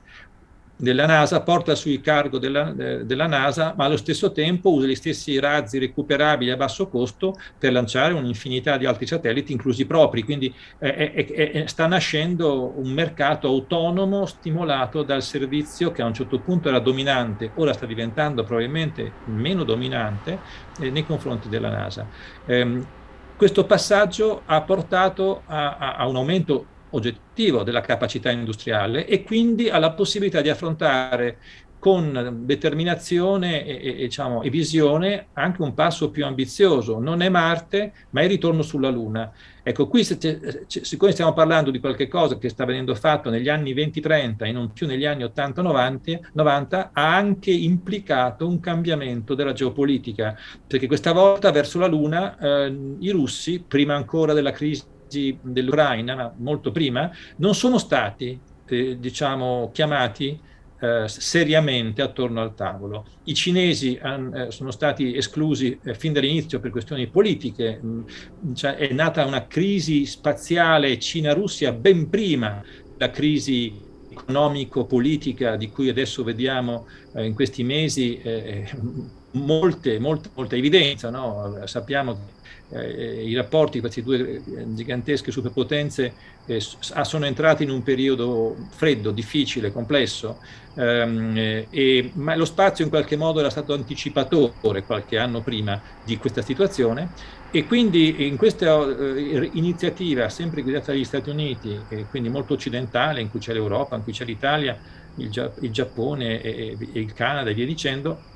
della 0.83 1.07
NASA, 1.07 1.43
porta 1.43 1.77
sui 1.77 2.01
cargo 2.01 2.39
della, 2.39 2.73
della, 2.73 3.29
NASA, 3.29 3.73
ma 3.77 3.85
allo 3.85 3.97
stesso 3.97 4.33
tempo 4.33 4.73
usa 4.73 4.89
gli 4.89 4.97
stessi 4.97 5.39
razzi 5.39 5.79
recuperabili 5.79 6.51
a 6.51 6.57
basso 6.57 6.89
costo 6.89 7.37
per 7.57 7.71
lanciare 7.71 8.15
un'infinità 8.15 8.77
di 8.79 8.85
altri 8.85 9.07
satelliti, 9.07 9.53
inclusi 9.53 9.87
propri. 9.87 10.25
Quindi 10.25 10.53
eh, 10.81 11.25
eh, 11.55 11.69
sta 11.69 11.87
nascendo 11.87 12.73
un 12.75 12.91
mercato 12.91 13.47
autonomo 13.47 14.27
stimolato 14.27 15.05
dal 15.05 15.23
servizio 15.23 15.93
che 15.93 16.03
a 16.03 16.07
un 16.07 16.15
certo 16.15 16.41
punto 16.41 16.69
era 16.69 16.81
dominante, 16.81 17.53
ora 17.55 17.73
sta 17.73 17.87
diventando 17.87 18.43
probabilmente 18.43 19.13
meno 19.27 19.63
dominante 19.63 20.37
nei 20.79 21.07
confronti 21.07 21.49
della 21.49 21.71
NASA. 21.71 22.09
Questo 23.43 23.67
passaggio 23.67 24.43
ha 24.47 24.63
portato 24.63 25.43
a, 25.47 25.77
a, 25.77 25.97
a 25.97 26.07
un 26.07 26.15
aumento 26.15 26.67
oggettivo 26.91 27.65
della 27.65 27.81
capacità 27.81 28.31
industriale 28.31 29.05
e 29.05 29.25
quindi 29.25 29.69
ha 29.69 29.81
la 29.81 29.95
possibilità 29.95 30.41
di 30.41 30.49
affrontare 30.49 31.39
con 31.83 32.43
determinazione 32.45 33.67
e, 33.67 33.81
e, 33.83 33.95
diciamo, 33.95 34.43
e, 34.43 34.51
visione 34.51 35.27
anche 35.33 35.63
un 35.63 35.75
passo 35.75 36.13
più 36.13 36.25
ambizioso. 36.25 37.01
Non 37.01 37.23
è 37.23 37.29
Marte, 37.29 37.93
ma 38.11 38.21
è 38.21 38.23
il 38.23 38.31
ritorno 38.31 38.63
sulla 38.63 38.89
Luna. 38.89 39.33
Ecco, 39.65 39.89
qui 39.89 40.05
siccome 40.05 41.11
stiamo 41.11 41.33
parlando 41.33 41.73
di 41.73 41.81
qualche 41.81 42.07
cosa 42.07 42.39
che 42.39 42.51
sta 42.51 42.65
venendo 42.65 42.95
fatto 42.95 43.31
negli 43.31 43.49
anni 43.49 43.75
20-30 43.75 44.45
e 44.45 44.53
non 44.53 44.73
più 44.73 44.87
negli 44.87 45.05
anni 45.05 45.25
80-90, 45.25 46.91
ha 46.93 47.17
anche 47.17 47.51
implicato 47.51 48.47
un 48.47 48.61
cambiamento 48.61 49.35
della 49.35 49.53
geopolitica, 49.53 50.39
perché 50.65 50.87
questa 50.87 51.11
volta 51.11 51.51
verso 51.51 51.81
la 51.81 51.89
Luna 51.89 52.39
eh, 52.39 52.95
i 53.01 53.11
russi, 53.11 53.65
prima 53.67 53.97
ancora 53.97 54.33
della 54.33 54.53
crisi 54.53 55.37
dell'Ucraina, 55.41 56.15
ma 56.15 56.33
molto 56.37 56.71
prima, 56.71 57.11
non 57.39 57.57
sono 57.57 57.79
stati 57.79 58.39
eh, 58.69 59.01
diciamo, 59.01 59.71
chiamati 59.73 60.51
eh, 60.83 61.07
seriamente 61.07 62.03
attorno 62.03 62.41
al 62.41 62.57
tavolo. 62.57 63.07
I 63.25 63.35
cinesi 63.35 63.97
han, 64.03 64.35
eh, 64.35 64.51
sono 64.51 64.73
stati 64.73 65.15
esclusi 65.15 65.79
eh, 65.81 65.95
fin 65.95 66.13
dall'inizio 66.13 66.59
per 66.59 66.73
questioni 66.73 67.07
politiche, 67.07 67.81
mm, 67.81 68.03
cioè 68.55 68.75
è 68.75 68.93
nata 68.93 69.25
una 69.25 69.47
crisi 69.47 70.05
spaziale 70.07 70.99
Cina-Russia 70.99 71.71
ben 71.71 72.11
prima 72.11 72.61
della 72.97 73.13
crisi 73.13 73.81
economico-politica 74.11 75.55
di 75.55 75.71
cui 75.71 75.89
adesso 75.89 76.25
vediamo 76.25 76.89
eh, 77.15 77.27
in 77.27 77.35
questi 77.35 77.63
mesi 77.63 78.21
eh, 78.21 78.69
molte, 79.33 80.01
molte, 80.01 80.31
molta 80.35 80.57
evidenza. 80.57 81.11
No? 81.11 81.61
Sappiamo 81.65 82.15
che 82.15 82.42
eh, 82.73 83.25
i 83.25 83.35
rapporti 83.35 83.75
di 83.75 83.81
queste 83.81 84.03
due 84.03 84.43
gigantesche 84.69 85.31
superpotenze 85.31 86.13
eh, 86.47 86.61
sono 86.61 87.27
entrati 87.27 87.65
in 87.65 87.71
un 87.71 87.83
periodo 87.83 88.57
freddo, 88.71 89.11
difficile, 89.11 89.73
complesso, 89.73 90.39
ehm, 90.75 91.37
eh, 91.37 91.67
e, 91.71 92.11
ma 92.15 92.35
lo 92.35 92.45
spazio 92.45 92.85
in 92.85 92.91
qualche 92.91 93.17
modo 93.17 93.41
era 93.41 93.51
stato 93.51 93.75
anticipatore 93.75 94.85
qualche 94.85 95.19
anno 95.19 95.41
prima 95.43 95.81
di 96.05 96.17
questa 96.17 96.43
situazione 96.43 97.41
e 97.55 97.67
quindi 97.67 98.27
in 98.27 98.39
questa 98.39 98.81
eh, 98.81 99.51
iniziativa 99.53 100.31
sempre 100.31 100.63
guidata 100.63 100.93
dagli 100.93 101.05
Stati 101.05 101.29
Uniti, 101.29 101.79
e 101.91 102.07
quindi 102.09 102.31
molto 102.31 102.55
occidentale, 102.55 103.21
in 103.21 103.29
cui 103.29 103.41
c'è 103.41 103.53
l'Europa, 103.53 103.95
in 103.95 104.03
cui 104.03 104.13
c'è 104.13 104.25
l'Italia, 104.25 104.79
il, 105.17 105.53
il 105.61 105.71
Giappone 105.71 106.41
e, 106.41 106.79
e 106.93 106.99
il 106.99 107.13
Canada 107.13 107.51
e 107.51 107.55
via 107.55 107.67
dicendo, 107.67 108.32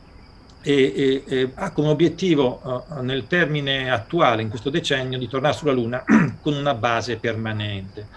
e, 0.67 1.23
e, 1.29 1.37
e 1.37 1.51
ha 1.55 1.71
come 1.71 1.91
obiettivo 1.91 2.85
uh, 2.89 3.01
nel 3.01 3.29
termine 3.29 3.89
attuale, 3.89 4.43
in 4.43 4.49
questo 4.49 4.69
decennio, 4.69 5.17
di 5.17 5.29
tornare 5.29 5.55
sulla 5.55 5.71
Luna 5.71 6.03
con 6.43 6.55
una 6.55 6.75
base 6.75 7.19
permanente. 7.19 8.09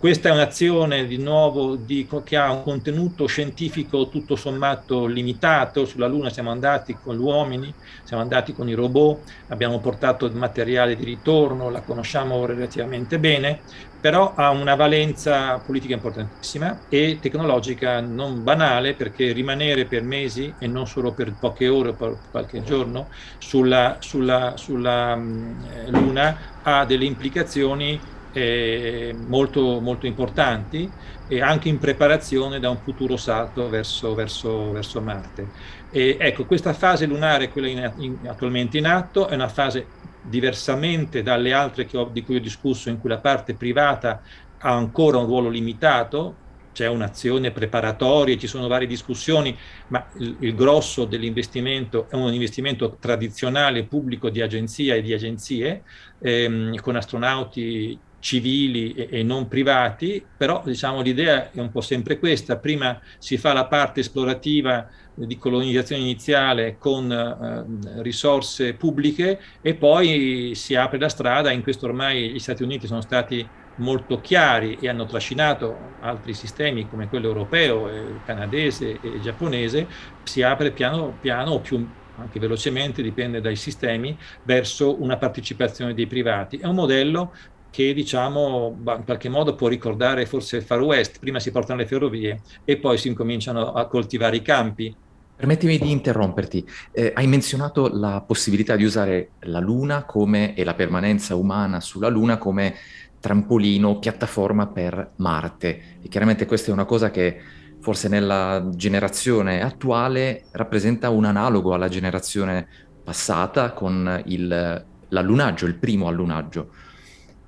Questa 0.00 0.30
è 0.30 0.32
un'azione 0.32 1.06
di 1.06 1.18
nuovo 1.18 1.76
di, 1.76 2.08
che 2.24 2.38
ha 2.38 2.50
un 2.50 2.62
contenuto 2.62 3.26
scientifico 3.26 4.08
tutto 4.08 4.34
sommato 4.34 5.04
limitato. 5.04 5.84
Sulla 5.84 6.06
Luna 6.06 6.30
siamo 6.30 6.50
andati 6.50 6.96
con 6.96 7.16
gli 7.16 7.20
uomini, 7.20 7.72
siamo 8.02 8.22
andati 8.22 8.54
con 8.54 8.66
i 8.66 8.72
robot, 8.72 9.30
abbiamo 9.48 9.78
portato 9.78 10.24
il 10.24 10.34
materiale 10.34 10.96
di 10.96 11.04
ritorno, 11.04 11.68
la 11.68 11.82
conosciamo 11.82 12.46
relativamente 12.46 13.18
bene, 13.18 13.60
però 14.00 14.32
ha 14.34 14.48
una 14.48 14.74
valenza 14.74 15.58
politica 15.58 15.92
importantissima 15.92 16.80
e 16.88 17.18
tecnologica 17.20 18.00
non 18.00 18.42
banale 18.42 18.94
perché 18.94 19.32
rimanere 19.32 19.84
per 19.84 20.02
mesi 20.02 20.54
e 20.58 20.66
non 20.66 20.86
solo 20.86 21.12
per 21.12 21.34
poche 21.38 21.68
ore 21.68 21.90
o 21.90 21.92
per 21.92 22.16
qualche 22.30 22.62
giorno 22.62 23.08
sulla, 23.36 23.98
sulla, 23.98 24.54
sulla 24.56 25.12
um, 25.12 25.90
Luna 25.90 26.38
ha 26.62 26.86
delle 26.86 27.04
implicazioni 27.04 28.00
eh, 28.32 29.14
molto, 29.26 29.80
molto 29.80 30.06
importanti 30.06 30.90
e 31.28 31.40
anche 31.40 31.68
in 31.68 31.78
preparazione 31.78 32.58
da 32.58 32.70
un 32.70 32.78
futuro 32.78 33.16
salto 33.16 33.68
verso, 33.68 34.14
verso, 34.14 34.72
verso 34.72 35.00
Marte. 35.00 35.48
E 35.90 36.16
ecco, 36.18 36.44
questa 36.44 36.72
fase 36.72 37.06
lunare, 37.06 37.50
quella 37.50 37.68
in, 37.68 37.92
in, 37.98 38.18
attualmente 38.26 38.78
in 38.78 38.86
atto, 38.86 39.28
è 39.28 39.34
una 39.34 39.48
fase 39.48 39.86
diversamente 40.22 41.22
dalle 41.22 41.52
altre 41.52 41.88
ho, 41.92 42.08
di 42.12 42.22
cui 42.22 42.36
ho 42.36 42.40
discusso, 42.40 42.88
in 42.88 42.98
cui 42.98 43.08
la 43.08 43.18
parte 43.18 43.54
privata 43.54 44.22
ha 44.58 44.72
ancora 44.72 45.18
un 45.18 45.26
ruolo 45.26 45.48
limitato, 45.48 46.48
c'è 46.72 46.86
un'azione 46.86 47.50
preparatoria, 47.50 48.36
ci 48.36 48.46
sono 48.46 48.68
varie 48.68 48.86
discussioni, 48.86 49.56
ma 49.88 50.06
il, 50.18 50.36
il, 50.40 50.54
grosso 50.54 51.04
dell'investimento 51.04 52.06
è 52.08 52.14
un 52.14 52.32
investimento 52.32 52.96
tradizionale 53.00 53.84
pubblico 53.84 54.30
di 54.30 54.40
agenzia 54.40 54.94
e 54.94 55.02
di 55.02 55.12
agenzie, 55.12 55.82
ehm, 56.20 56.76
con 56.76 56.96
astronauti 56.96 57.98
civili 58.20 58.92
e, 58.94 59.22
non 59.22 59.48
privati, 59.48 60.24
però 60.36 60.62
diciamo, 60.64 61.00
l'idea 61.00 61.50
è 61.50 61.58
un 61.58 61.70
po' 61.70 61.80
sempre 61.80 62.18
questa, 62.18 62.56
prima 62.56 63.00
si 63.18 63.36
fa 63.38 63.52
la 63.52 63.64
parte 63.66 64.00
esplorativa 64.00 64.88
di 65.14 65.36
colonizzazione 65.36 66.02
iniziale 66.02 66.76
con 66.78 67.10
eh, 67.10 68.02
risorse 68.02 68.74
pubbliche 68.74 69.40
e 69.60 69.74
poi 69.74 70.52
si 70.54 70.74
apre 70.74 70.98
la 70.98 71.08
strada, 71.08 71.50
in 71.50 71.62
questo 71.62 71.86
ormai 71.86 72.30
gli 72.30 72.38
Stati 72.38 72.62
Uniti 72.62 72.86
sono 72.86 73.00
stati 73.00 73.46
molto 73.76 74.20
chiari 74.20 74.76
e 74.80 74.88
hanno 74.88 75.06
trascinato 75.06 75.76
altri 76.00 76.34
sistemi 76.34 76.88
come 76.88 77.08
quello 77.08 77.28
europeo, 77.28 77.88
eh, 77.88 78.04
canadese 78.24 78.98
e 79.00 79.20
giapponese, 79.20 79.86
si 80.22 80.42
apre 80.42 80.70
piano 80.70 81.16
piano 81.20 81.52
o 81.52 81.60
più 81.60 81.88
anche 82.16 82.38
velocemente, 82.38 83.02
dipende 83.02 83.40
dai 83.40 83.56
sistemi, 83.56 84.16
verso 84.42 85.00
una 85.02 85.16
partecipazione 85.16 85.94
dei 85.94 86.06
privati. 86.06 86.58
È 86.58 86.66
un 86.66 86.74
modello 86.74 87.32
che 87.70 87.94
diciamo 87.94 88.76
in 88.76 89.04
qualche 89.04 89.28
modo 89.28 89.54
può 89.54 89.68
ricordare 89.68 90.26
forse 90.26 90.58
il 90.58 90.62
Far 90.62 90.80
West, 90.80 91.18
prima 91.20 91.38
si 91.38 91.50
portano 91.50 91.80
le 91.80 91.86
ferrovie 91.86 92.40
e 92.64 92.76
poi 92.76 92.98
si 92.98 93.08
incominciano 93.08 93.72
a 93.72 93.86
coltivare 93.86 94.36
i 94.36 94.42
campi. 94.42 94.94
Permettimi 95.36 95.78
di 95.78 95.90
interromperti, 95.90 96.68
eh, 96.92 97.12
hai 97.14 97.26
menzionato 97.26 97.88
la 97.88 98.22
possibilità 98.26 98.76
di 98.76 98.84
usare 98.84 99.30
la 99.40 99.58
Luna 99.58 100.04
come, 100.04 100.54
e 100.54 100.64
la 100.64 100.74
permanenza 100.74 101.34
umana 101.34 101.80
sulla 101.80 102.08
Luna 102.08 102.36
come 102.36 102.74
trampolino, 103.20 103.98
piattaforma 103.98 104.66
per 104.66 105.12
Marte. 105.16 105.98
E 106.02 106.08
chiaramente 106.08 106.44
questa 106.44 106.70
è 106.70 106.74
una 106.74 106.84
cosa 106.84 107.10
che 107.10 107.40
forse 107.80 108.08
nella 108.08 108.68
generazione 108.74 109.62
attuale 109.62 110.44
rappresenta 110.52 111.08
un 111.08 111.24
analogo 111.24 111.72
alla 111.72 111.88
generazione 111.88 112.66
passata 113.02 113.72
con 113.72 114.22
il, 114.26 114.84
l'allunaggio, 115.08 115.64
il 115.64 115.76
primo 115.76 116.06
allunaggio 116.06 116.70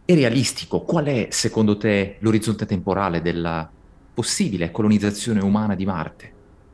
è 0.05 0.15
realistico? 0.15 0.81
Qual 0.81 1.05
è, 1.07 1.29
secondo 1.31 1.77
te, 1.77 2.17
l'orizzonte 2.21 2.67
temporale 2.67 3.23
della 3.23 3.71
possibile 4.15 4.71
colonizzazione 4.71 5.41
umana 5.41 5.75
di 5.75 5.85
Marte? 5.85 6.33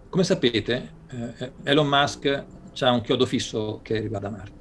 Come 0.09 0.25
sapete, 0.25 0.91
eh, 1.11 1.53
Elon 1.65 1.87
Musk 1.87 2.45
ha 2.81 2.91
un 2.93 3.01
chiodo 3.01 3.27
fisso 3.27 3.81
che 3.83 4.01
riguarda 4.01 4.31
Marte 4.31 4.59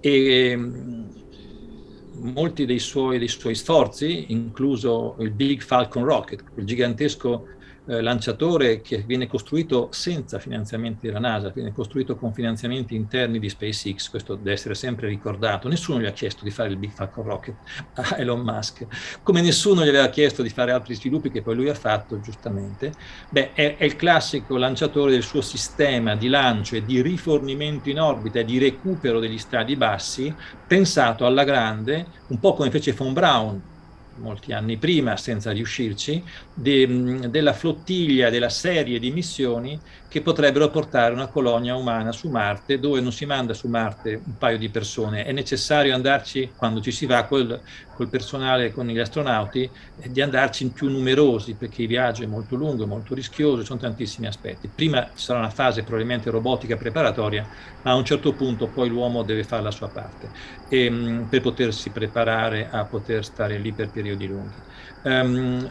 e 0.00 0.54
um, 0.54 1.08
molti 2.32 2.64
dei 2.64 2.78
suoi, 2.78 3.18
dei 3.18 3.28
suoi, 3.28 3.54
sforzi, 3.54 4.26
incluso 4.28 5.16
il 5.18 5.32
Big 5.32 5.60
Falcon 5.60 6.04
Rocket, 6.04 6.42
il 6.54 6.64
gigantesco 6.64 7.48
eh, 7.86 8.00
lanciatore 8.00 8.80
che 8.80 9.04
viene 9.06 9.26
costruito 9.26 9.88
senza 9.92 10.38
finanziamenti 10.38 11.06
della 11.06 11.18
NASA, 11.18 11.50
viene 11.50 11.72
costruito 11.72 12.16
con 12.16 12.32
finanziamenti 12.32 12.94
interni 12.94 13.38
di 13.38 13.48
SpaceX, 13.48 14.10
questo 14.10 14.34
deve 14.34 14.52
essere 14.52 14.74
sempre 14.74 15.08
ricordato. 15.08 15.68
Nessuno 15.68 16.00
gli 16.00 16.06
ha 16.06 16.12
chiesto 16.12 16.44
di 16.44 16.50
fare 16.50 16.70
il 16.70 16.76
Big 16.76 16.90
Falcon 16.90 17.24
Rocket 17.24 17.54
a 17.94 18.16
Elon 18.18 18.40
Musk, 18.40 18.86
come 19.22 19.40
nessuno 19.40 19.84
gli 19.84 19.88
aveva 19.88 20.08
chiesto 20.08 20.42
di 20.42 20.48
fare 20.48 20.72
altri 20.72 20.94
sviluppi 20.94 21.30
che 21.30 21.42
poi 21.42 21.54
lui 21.54 21.68
ha 21.68 21.74
fatto, 21.74 22.20
giustamente. 22.20 22.92
Beh, 23.30 23.52
è, 23.52 23.76
è 23.76 23.84
il 23.84 23.96
classico 23.96 24.56
lanciatore 24.56 25.12
del 25.12 25.22
suo 25.22 25.40
sistema 25.40 26.16
di 26.16 26.28
lancio 26.28 26.76
e 26.76 26.84
di 26.84 27.00
rifornimento 27.00 27.88
in 27.88 28.00
orbita 28.00 28.40
e 28.40 28.44
di 28.44 28.58
recupero 28.58 29.20
degli 29.20 29.38
stadi 29.38 29.76
bassi, 29.76 30.34
pensato 30.66 31.24
alla 31.24 31.44
grande, 31.44 32.06
un 32.28 32.38
po' 32.40 32.54
come 32.54 32.70
fece 32.70 32.92
Von 32.92 33.12
Braun 33.12 33.74
molti 34.16 34.52
anni 34.52 34.78
prima, 34.78 35.16
senza 35.16 35.50
riuscirci, 35.52 36.24
de, 36.52 37.28
della 37.30 37.52
flottiglia, 37.52 38.30
della 38.30 38.48
serie 38.48 38.98
di 38.98 39.10
missioni 39.10 39.80
che 40.16 40.22
potrebbero 40.22 40.70
portare 40.70 41.12
una 41.12 41.26
colonia 41.26 41.76
umana 41.76 42.10
su 42.10 42.30
Marte, 42.30 42.78
dove 42.78 43.02
non 43.02 43.12
si 43.12 43.26
manda 43.26 43.52
su 43.52 43.68
Marte 43.68 44.22
un 44.24 44.38
paio 44.38 44.56
di 44.56 44.70
persone, 44.70 45.26
è 45.26 45.32
necessario 45.32 45.94
andarci, 45.94 46.54
quando 46.56 46.80
ci 46.80 46.90
si 46.90 47.04
va 47.04 47.26
col, 47.26 47.60
col 47.94 48.08
personale, 48.08 48.72
con 48.72 48.86
gli 48.86 48.98
astronauti, 48.98 49.70
eh, 50.00 50.10
di 50.10 50.22
andarci 50.22 50.62
in 50.62 50.72
più 50.72 50.88
numerosi, 50.88 51.54
perché 51.54 51.82
il 51.82 51.88
viaggio 51.88 52.22
è 52.22 52.26
molto 52.26 52.56
lungo, 52.56 52.84
è 52.84 52.86
molto 52.86 53.14
rischioso, 53.14 53.60
ci 53.60 53.66
sono 53.66 53.78
tantissimi 53.78 54.26
aspetti. 54.26 54.70
Prima 54.74 55.02
ci 55.14 55.22
sarà 55.22 55.40
una 55.40 55.50
fase 55.50 55.82
probabilmente 55.82 56.30
robotica 56.30 56.78
preparatoria, 56.78 57.46
ma 57.82 57.90
a 57.90 57.94
un 57.94 58.04
certo 58.06 58.34
punto 58.34 58.70
poi 58.70 58.88
l'uomo 58.88 59.22
deve 59.22 59.44
fare 59.44 59.62
la 59.62 59.70
sua 59.70 59.90
parte, 59.90 60.30
e, 60.66 60.84
ehm, 60.86 61.26
per 61.28 61.42
potersi 61.42 61.90
preparare 61.90 62.70
a 62.70 62.86
poter 62.86 63.22
stare 63.22 63.58
lì 63.58 63.74
per 63.74 63.90
periodi 63.90 64.26
lunghi. 64.26 64.64
Um, 65.02 65.70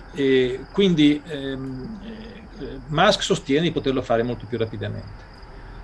quindi 0.72 1.22
um, 1.25 2.00
Musk 2.88 3.24
sostiene 3.24 3.64
di 3.64 3.72
poterlo 3.72 4.02
fare 4.02 4.24
molto 4.24 4.46
più 4.46 4.58
rapidamente. 4.58 5.34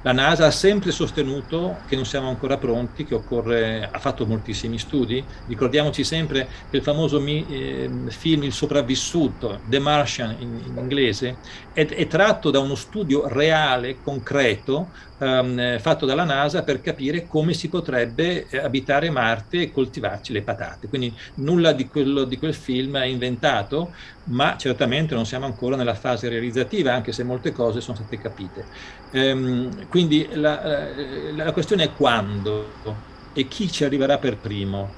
La 0.03 0.13
NASA 0.13 0.47
ha 0.47 0.51
sempre 0.51 0.89
sostenuto 0.89 1.77
che 1.87 1.95
non 1.95 2.05
siamo 2.05 2.27
ancora 2.27 2.57
pronti, 2.57 3.05
che 3.05 3.13
occorre, 3.13 3.87
ha 3.91 3.99
fatto 3.99 4.25
moltissimi 4.25 4.79
studi. 4.79 5.23
Ricordiamoci 5.45 6.03
sempre 6.03 6.47
che 6.71 6.77
il 6.77 6.83
famoso 6.83 7.21
mi, 7.21 7.45
eh, 7.47 7.89
film 8.07 8.43
Il 8.43 8.51
sopravvissuto, 8.51 9.59
The 9.63 9.77
Martian 9.77 10.35
in, 10.39 10.59
in 10.65 10.77
inglese, 10.77 11.37
è, 11.71 11.85
è, 11.85 12.07
tratto 12.07 12.49
da 12.49 12.57
uno 12.57 12.73
studio 12.73 13.27
reale, 13.27 14.01
concreto, 14.01 14.89
ehm, 15.19 15.77
fatto 15.77 16.07
dalla 16.07 16.23
NASA 16.23 16.63
per 16.63 16.81
capire 16.81 17.27
come 17.27 17.53
si 17.53 17.69
potrebbe 17.69 18.47
eh, 18.49 18.57
abitare 18.57 19.11
Marte 19.11 19.61
e 19.61 19.71
coltivarci 19.71 20.33
le 20.33 20.41
patate. 20.41 20.87
Quindi 20.87 21.15
nulla 21.35 21.73
di, 21.73 21.87
quello, 21.87 22.23
di 22.23 22.39
quel 22.39 22.55
film 22.55 22.97
è 22.97 23.05
inventato, 23.05 23.93
ma 24.25 24.55
certamente 24.57 25.15
non 25.15 25.25
siamo 25.25 25.45
ancora 25.45 25.75
nella 25.75 25.95
fase 25.95 26.29
realizzativa, 26.29 26.93
anche 26.93 27.11
se 27.11 27.23
molte 27.23 27.51
cose 27.51 27.81
sono 27.81 27.97
state 27.97 28.17
capite. 28.17 28.67
Ehm, 29.11 29.87
quindi 29.87 30.27
la, 30.33 30.93
eh, 30.95 31.33
la, 31.33 31.51
questione 31.51 31.85
è 31.85 31.93
quando 31.93 32.75
e 33.33 33.47
chi 33.47 33.71
ci 33.71 33.83
arriverà 33.83 34.19
per 34.19 34.39
primo. 34.39 34.89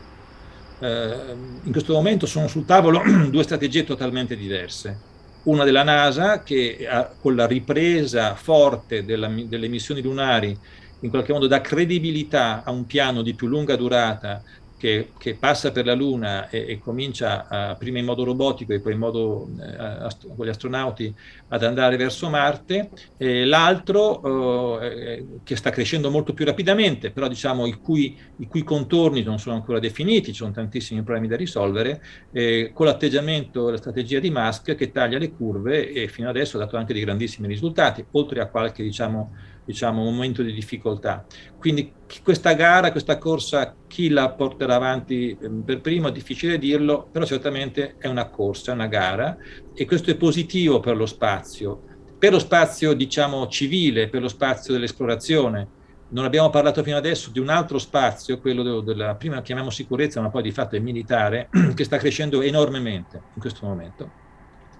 Ehm, 0.79 1.61
in 1.63 1.71
questo 1.71 1.93
momento 1.93 2.25
sono 2.25 2.47
sul 2.47 2.65
tavolo 2.65 3.01
due 3.29 3.43
strategie 3.43 3.83
totalmente 3.83 4.35
diverse. 4.35 4.99
Una 5.43 5.63
della 5.63 5.83
NASA 5.83 6.41
che 6.43 6.87
ha, 6.89 7.15
con 7.19 7.35
la 7.35 7.45
ripresa 7.47 8.35
forte 8.35 9.03
della, 9.03 9.27
delle 9.27 9.67
missioni 9.67 10.01
lunari 10.01 10.57
in 10.99 11.09
qualche 11.09 11.33
modo 11.33 11.47
dà 11.47 11.59
credibilità 11.59 12.63
a 12.63 12.71
un 12.71 12.85
piano 12.85 13.21
di 13.21 13.35
più 13.35 13.47
lunga 13.47 13.75
durata 13.75 14.41
che, 14.83 15.13
che, 15.17 15.35
passa 15.35 15.71
per 15.71 15.85
la 15.85 15.93
Luna 15.93 16.49
e, 16.49 16.65
e 16.67 16.79
comincia 16.79 17.47
a, 17.47 17.75
prima 17.75 17.99
in 17.99 18.05
modo 18.05 18.25
robotico 18.25 18.73
e 18.73 18.81
poi 18.81 18.91
in 18.91 18.99
modo 18.99 19.49
eh, 19.57 19.77
ast- 19.77 20.27
con 20.35 20.45
gli 20.45 20.49
astronauti 20.49 21.15
ad 21.53 21.63
andare 21.63 21.97
verso 21.97 22.29
Marte, 22.29 22.89
e 23.15 23.45
l'altro 23.45 24.79
eh, 24.81 25.25
che 25.43 25.55
sta 25.55 25.69
crescendo 25.69 26.09
molto 26.09 26.33
più 26.33 26.45
rapidamente, 26.45 27.11
però 27.11 27.27
diciamo 27.27 27.67
i 27.67 27.73
cui, 27.73 28.17
i 28.37 28.47
cui, 28.47 28.63
contorni 28.63 29.21
non 29.21 29.37
sono 29.37 29.55
ancora 29.55 29.77
definiti, 29.77 30.31
ci 30.31 30.39
sono 30.39 30.51
tantissimi 30.51 31.03
problemi 31.03 31.27
da 31.27 31.35
risolvere, 31.35 32.01
eh, 32.31 32.71
con 32.73 32.87
l'atteggiamento 32.87 33.67
e 33.67 33.71
la 33.71 33.77
strategia 33.77 34.19
di 34.19 34.31
Musk 34.31 34.73
che 34.73 34.91
taglia 34.91 35.19
le 35.19 35.31
curve 35.31 35.91
e 35.91 36.07
fino 36.07 36.27
adesso 36.27 36.57
ha 36.57 36.61
dato 36.61 36.75
anche 36.75 36.93
dei 36.93 37.03
grandissimi 37.03 37.47
risultati, 37.47 38.03
oltre 38.11 38.41
a 38.41 38.47
qualche 38.47 38.81
diciamo 38.81 39.31
diciamo, 39.65 40.03
momento 40.03 40.41
di 40.41 40.53
difficoltà. 40.53 41.25
Quindi 41.57 41.91
questa 42.21 42.53
gara, 42.53 42.91
questa 42.91 43.17
corsa, 43.17 43.75
chi 43.87 44.09
la 44.09 44.29
porterà 44.31 44.75
avanti 44.75 45.35
ehm, 45.39 45.61
per 45.61 45.81
primo 45.81 46.09
è 46.09 46.11
difficile 46.11 46.57
dirlo, 46.57 47.07
però 47.11 47.25
certamente 47.25 47.95
è 47.97 48.07
una 48.07 48.27
corsa, 48.29 48.71
è 48.71 48.75
una 48.75 48.87
gara 48.87 49.35
e 49.75 49.85
questo 49.85 50.11
è 50.11 50.15
positivo 50.15 50.79
per 50.79 50.95
lo 50.95 51.05
spazio, 51.05 51.81
per 52.17 52.31
lo 52.31 52.39
spazio 52.39 52.93
diciamo 52.93 53.47
civile, 53.47 54.07
per 54.07 54.21
lo 54.21 54.27
spazio 54.27 54.73
dell'esplorazione. 54.73 55.81
Non 56.09 56.25
abbiamo 56.25 56.49
parlato 56.49 56.83
fino 56.83 56.95
adesso 56.95 57.31
di 57.31 57.39
un 57.39 57.49
altro 57.49 57.79
spazio, 57.79 58.39
quello 58.39 58.81
della 58.81 59.15
prima 59.15 59.41
chiamiamo 59.41 59.71
sicurezza, 59.71 60.21
ma 60.21 60.29
poi 60.29 60.43
di 60.43 60.51
fatto 60.51 60.75
è 60.75 60.79
militare, 60.79 61.49
che 61.73 61.83
sta 61.83 61.97
crescendo 61.97 62.41
enormemente 62.41 63.21
in 63.33 63.41
questo 63.41 63.65
momento. 63.65 64.21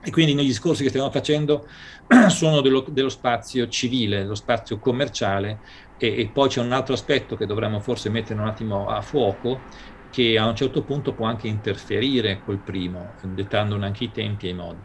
E 0.05 0.11
quindi 0.11 0.33
negli 0.33 0.47
discorsi 0.47 0.83
che 0.83 0.89
stiamo 0.89 1.09
facendo 1.09 1.65
sono 2.27 2.61
dello, 2.61 2.85
dello 2.89 3.09
spazio 3.09 3.67
civile, 3.69 4.25
lo 4.25 4.35
spazio 4.35 4.77
commerciale 4.77 5.59
e, 5.97 6.19
e, 6.19 6.27
poi 6.27 6.49
c'è 6.49 6.59
un 6.59 6.73
altro 6.73 6.93
aspetto 6.93 7.37
che 7.37 7.45
dovremmo 7.45 7.79
forse 7.79 8.09
mettere 8.09 8.39
un 8.39 8.47
attimo 8.47 8.87
a 8.89 8.99
fuoco, 8.99 9.61
che 10.13 10.37
a 10.37 10.45
un 10.45 10.55
certo 10.55 10.83
punto 10.83 11.13
può 11.13 11.25
anche 11.25 11.47
interferire 11.47 12.39
col 12.45 12.59
primo, 12.59 13.13
dettandone 13.23 13.83
anche 13.83 14.03
i 14.03 14.11
tempi 14.11 14.45
e 14.45 14.49
i 14.51 14.53
modi. 14.53 14.77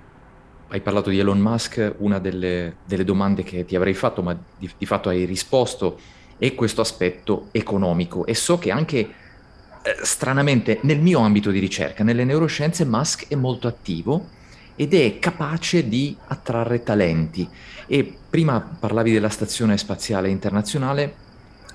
Hai 0.68 0.80
parlato 0.80 1.10
di 1.10 1.18
Elon 1.18 1.38
Musk, 1.38 1.96
una 1.98 2.18
delle, 2.18 2.76
delle 2.86 3.04
domande 3.04 3.42
che 3.42 3.66
ti 3.66 3.76
avrei 3.76 3.92
fatto, 3.92 4.22
ma 4.22 4.34
di, 4.56 4.70
di 4.78 4.86
fatto 4.86 5.10
hai 5.10 5.26
risposto, 5.26 5.98
è 6.38 6.54
questo 6.54 6.80
aspetto 6.80 7.48
economico 7.50 8.24
e 8.24 8.34
so 8.34 8.56
che 8.58 8.70
anche 8.70 8.98
eh, 9.00 9.10
stranamente 10.00 10.78
nel 10.84 10.98
mio 10.98 11.20
ambito 11.20 11.50
di 11.50 11.58
ricerca, 11.58 12.02
nelle 12.02 12.24
neuroscienze, 12.24 12.86
Musk 12.86 13.28
è 13.28 13.34
molto 13.34 13.68
attivo 13.68 14.28
ed 14.76 14.94
è 14.94 15.18
capace 15.18 15.88
di 15.88 16.16
attrarre 16.28 16.82
talenti. 16.82 17.46
E 17.86 18.16
prima 18.30 18.60
parlavi 18.60 19.12
della 19.12 19.28
Stazione 19.28 19.76
Spaziale 19.76 20.30
Internazionale, 20.30 21.26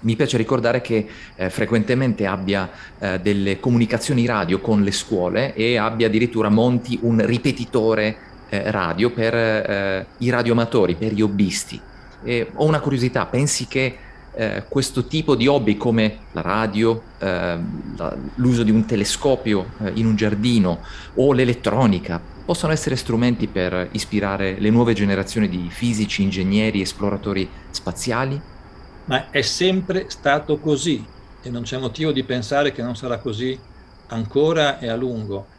mi 0.04 0.16
piace 0.16 0.38
ricordare 0.38 0.82
che 0.82 1.08
eh, 1.36 1.50
frequentemente 1.50 2.26
abbia 2.26 2.70
eh, 3.00 3.20
delle 3.20 3.60
comunicazioni 3.60 4.26
radio 4.26 4.60
con 4.60 4.84
le 4.84 4.92
scuole 4.92 5.54
e 5.54 5.78
abbia 5.78 6.08
addirittura 6.08 6.50
monti 6.50 7.00
un 7.02 7.26
ripetitore 7.26 8.18
eh, 8.50 8.72
radio 8.72 9.10
per 9.10 9.36
eh, 9.36 10.06
i 10.20 10.30
radioamatori, 10.30 10.96
per 10.96 11.14
gli 11.14 11.22
hobbisti. 11.22 11.80
E 12.24 12.52
ho 12.54 12.66
una 12.66 12.80
curiosità, 12.80 13.26
pensi 13.26 13.68
che 13.68 13.98
eh, 14.36 14.64
questo 14.68 15.06
tipo 15.06 15.36
di 15.36 15.48
hobby 15.48 15.78
come 15.78 16.18
la 16.32 16.42
radio, 16.42 17.02
eh, 17.20 17.58
la, 17.96 18.18
l'uso 18.36 18.64
di 18.64 18.72
un 18.72 18.86
telescopio 18.86 19.66
in 19.94 20.06
un 20.06 20.16
giardino 20.16 20.80
o 21.16 21.34
l'elettronica 21.34 22.22
possono 22.46 22.74
essere 22.74 22.96
strumenti 22.96 23.48
per 23.48 23.90
ispirare 23.92 24.60
le 24.60 24.70
nuove 24.70 24.94
generazioni 24.94 25.48
di 25.48 25.68
fisici, 25.70 26.24
ingegneri, 26.24 26.82
esploratori 26.82 27.48
spaziali? 27.70 28.53
Ma 29.06 29.30
è 29.30 29.42
sempre 29.42 30.10
stato 30.10 30.60
così 30.60 31.14
e 31.42 31.50
non 31.50 31.64
c'è 31.64 31.78
motivo 31.78 32.12
di 32.12 32.24
pensare 32.24 32.72
che 32.72 32.82
non 32.82 32.96
sarà 32.96 33.20
così 33.20 33.60
ancora 34.08 34.80
e 34.80 34.88
a 34.88 34.96
lungo. 34.96 35.56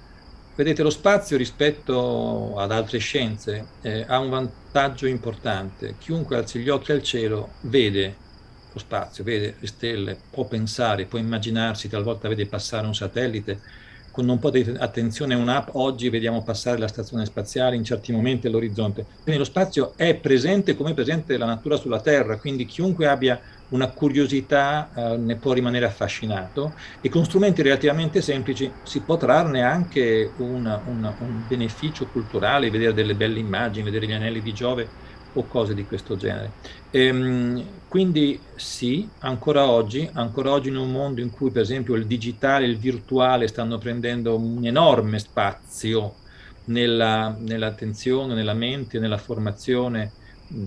Vedete, 0.55 0.83
lo 0.83 0.91
spazio 0.91 1.37
rispetto 1.37 2.57
ad 2.57 2.71
altre 2.71 2.99
scienze 2.99 3.75
eh, 3.81 4.05
ha 4.07 4.19
un 4.19 4.31
vantaggio 4.31 5.07
importante. 5.07 5.97
Chiunque 5.99 6.37
alzi 6.37 6.61
gli 6.61 6.69
occhi 6.69 6.93
al 6.93 7.03
cielo 7.03 7.57
vede 7.61 8.25
lo 8.71 8.79
spazio, 8.79 9.25
vede 9.25 9.57
le 9.59 9.67
stelle, 9.67 10.27
può 10.31 10.47
pensare, 10.47 11.07
può 11.07 11.19
immaginarsi, 11.19 11.89
talvolta 11.89 12.29
vede 12.29 12.47
passare 12.47 12.87
un 12.87 12.95
satellite, 12.95 13.61
con 14.15 14.29
un 14.29 14.39
po' 14.39 14.51
di 14.51 14.61
attenzione 14.79 15.35
un'app, 15.35 15.71
oggi 15.73 16.09
vediamo 16.09 16.45
passare 16.45 16.79
la 16.79 16.87
stazione 16.87 17.25
spaziale, 17.25 17.75
in 17.75 17.83
certi 17.83 18.13
momenti 18.13 18.47
all'orizzonte. 18.47 19.07
Quindi 19.25 19.41
lo 19.41 19.47
spazio 19.47 19.97
è 19.97 20.21
presente 20.21 20.77
come 20.77 20.93
è 20.93 20.95
presente 20.95 21.37
la 21.37 21.47
natura 21.47 21.77
sulla 21.77 22.01
Terra, 22.01 22.39
quindi 22.39 22.65
chiunque 22.65 23.09
abbia 23.09 23.41
una 23.71 23.93
curiosità 23.93 24.93
eh, 24.95 25.17
ne 25.17 25.39
può 25.39 25.53
rimanere 25.53 25.87
affascinato 25.87 26.75
e 27.01 27.09
con 27.09 27.25
strumenti 27.25 27.61
relativamente 27.63 28.23
semplici 28.23 28.79
si 28.85 29.03
può 29.05 29.17
trarne 29.17 29.63
anche 29.63 30.33
una, 30.37 30.81
una, 30.87 31.17
un 31.19 31.45
beneficio 31.45 32.09
culturale, 32.09 32.71
vedere 32.71 32.93
delle 32.93 33.17
belle 33.17 33.41
immagini, 33.41 33.85
vedere 33.85 34.07
gli 34.07 34.13
anelli 34.13 34.43
di 34.43 34.53
Giove 34.53 34.93
o 35.37 35.47
cose 35.49 35.75
di 35.75 35.85
questo 35.85 36.15
genere. 36.15 36.57
Ehm, 36.91 37.84
quindi 37.95 38.41
sì, 38.57 39.09
ancora 39.21 39.71
oggi, 39.71 40.11
ancora 40.15 40.51
oggi 40.51 40.69
in 40.69 40.75
un 40.75 40.91
mondo 40.91 41.21
in 41.21 41.31
cui 41.31 41.53
per 41.53 41.63
esempio 41.63 41.95
il 41.95 42.09
digitale 42.09 42.65
e 42.65 42.69
il 42.69 42.77
virtuale 42.77 43.47
stanno 43.47 43.79
prendendo 43.79 44.37
un 44.37 44.67
enorme 44.67 45.21
spazio 45.21 46.17
nella, 46.65 47.37
nell'attenzione, 47.39 48.35
nella 48.35 48.53
mente, 48.53 48.99
nella 48.99 49.17
formazione 49.17 50.11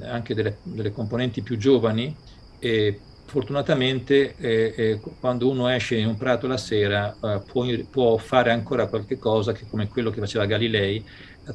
anche 0.03 0.33
delle, 0.33 0.59
delle 0.63 0.93
componenti 0.93 1.41
più 1.41 1.57
giovani, 1.57 2.15
e 2.59 2.97
fortunatamente 3.25 4.35
eh, 4.37 4.73
eh, 4.77 5.01
quando 5.19 5.49
uno 5.49 5.67
esce 5.67 5.97
in 5.97 6.07
un 6.07 6.15
prato 6.15 6.47
la 6.47 6.55
sera 6.55 7.13
eh, 7.21 7.41
può, 7.45 7.65
può, 7.91 8.15
fare 8.15 8.51
ancora 8.51 8.87
qualche 8.87 9.19
cosa 9.19 9.51
che 9.51 9.65
come 9.69 9.89
quello 9.89 10.11
che 10.11 10.21
faceva 10.21 10.45
Galilei, 10.45 11.03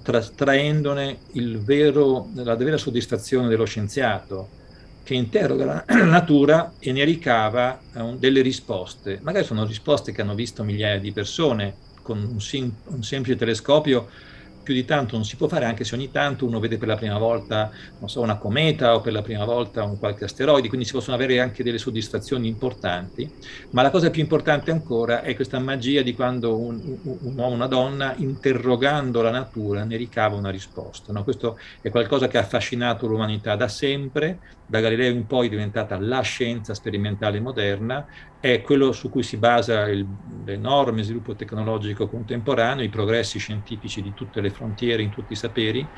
tra, 0.03 0.21
traendone 0.21 1.21
vero, 1.61 2.29
la 2.35 2.57
vera 2.57 2.77
soddisfazione 2.77 3.49
dello 3.49 3.65
scienziato 3.65 4.61
che 5.03 5.15
interroga 5.15 5.65
la 5.65 5.85
natura 6.05 6.77
e 6.79 6.93
ne 6.93 7.05
ricava 7.05 7.87
uh, 7.95 8.17
delle 8.19 8.41
risposte. 8.43 9.21
Magari 9.23 9.45
sono 9.45 9.65
risposte 9.65 10.13
che 10.13 10.23
hanno 10.23 10.35
visto 10.35 10.65
migliaia 10.65 10.99
di 11.01 11.13
persone 11.13 11.83
con 12.03 12.23
un, 12.23 12.41
sim- 12.41 12.81
un 12.87 13.03
semplice 13.03 13.37
telescopio 13.39 14.09
più 14.63 14.75
di 14.75 14.85
tanto 14.85 15.17
non 15.17 15.25
si 15.25 15.37
può 15.37 15.49
fare, 15.49 15.65
anche 15.65 15.85
se 15.85 15.95
ogni 15.95 16.11
tanto 16.11 16.47
uno 16.47 16.61
vede 16.61 16.79
per 16.79 16.89
la 16.89 16.97
prima 16.97 17.19
volta, 17.19 17.71
non 17.99 18.09
so, 18.09 18.21
una 18.21 18.37
cometa 18.37 18.95
o 18.95 19.01
per 19.01 19.13
la 19.13 19.23
prima 19.23 19.45
volta 19.45 19.85
un 19.85 19.99
qualche 19.99 20.25
asteroide, 20.25 20.69
quindi 20.69 20.87
si 20.87 20.93
possono 20.93 21.17
avere 21.17 21.41
anche 21.41 21.63
delle 21.63 21.79
soddisfazioni 21.79 22.49
importanti. 22.49 23.31
Ma 23.71 23.83
la 23.83 23.91
cosa 23.91 24.11
più 24.11 24.23
importante 24.23 24.71
ancora 24.71 25.23
è 25.23 25.35
questa 25.35 25.59
magia 25.59 26.03
di 26.03 26.15
quando 26.15 26.59
un, 26.59 26.81
un 27.03 27.35
uomo 27.37 27.47
o 27.47 27.51
una 27.51 27.67
donna, 27.67 28.15
interrogando 28.17 29.23
la 29.23 29.31
natura, 29.31 29.85
ne 29.85 29.97
ricava 29.97 30.37
una 30.37 30.51
risposta. 30.51 31.13
No? 31.13 31.25
Questo 31.25 31.59
è 31.81 31.91
qualcosa 31.91 32.29
che 32.29 32.39
ha 32.39 32.43
affascinato 32.43 33.07
l'umanità 33.07 33.57
da 33.57 33.69
sempre, 33.69 34.39
da 34.67 34.81
Galileo 34.81 35.11
in 35.11 35.27
poi 35.27 35.47
è 35.47 35.51
diventata 35.51 35.99
la 35.99 36.21
scienza 36.21 36.73
sperimentale 36.75 37.41
moderna 37.41 38.07
è 38.43 38.61
quello 38.61 38.91
su 38.91 39.09
cui 39.09 39.23
si 39.23 39.39
basa 39.39 39.89
il, 39.89 40.05
l'enorme 40.45 41.05
sviluppo 41.05 41.37
tecnologico 41.37 42.09
contemporaneo, 42.09 42.85
i 42.85 42.89
progressi 42.89 43.39
scientifici 43.39 44.03
di 44.03 44.13
tutte 44.15 44.41
le 44.41 44.51
frontiere, 44.51 45.03
in 45.03 45.11
tutti 45.11 45.35
i 45.35 45.37
saperi, 45.37 45.89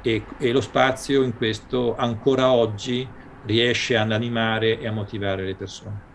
e, 0.00 0.34
e 0.38 0.50
lo 0.50 0.62
spazio 0.62 1.22
in 1.22 1.34
questo 1.34 1.94
ancora 1.96 2.52
oggi 2.52 3.14
riesce 3.42 3.98
ad 3.98 4.12
animare 4.12 4.78
e 4.78 4.86
a 4.86 4.92
motivare 4.92 5.44
le 5.44 5.56
persone. 5.56 6.09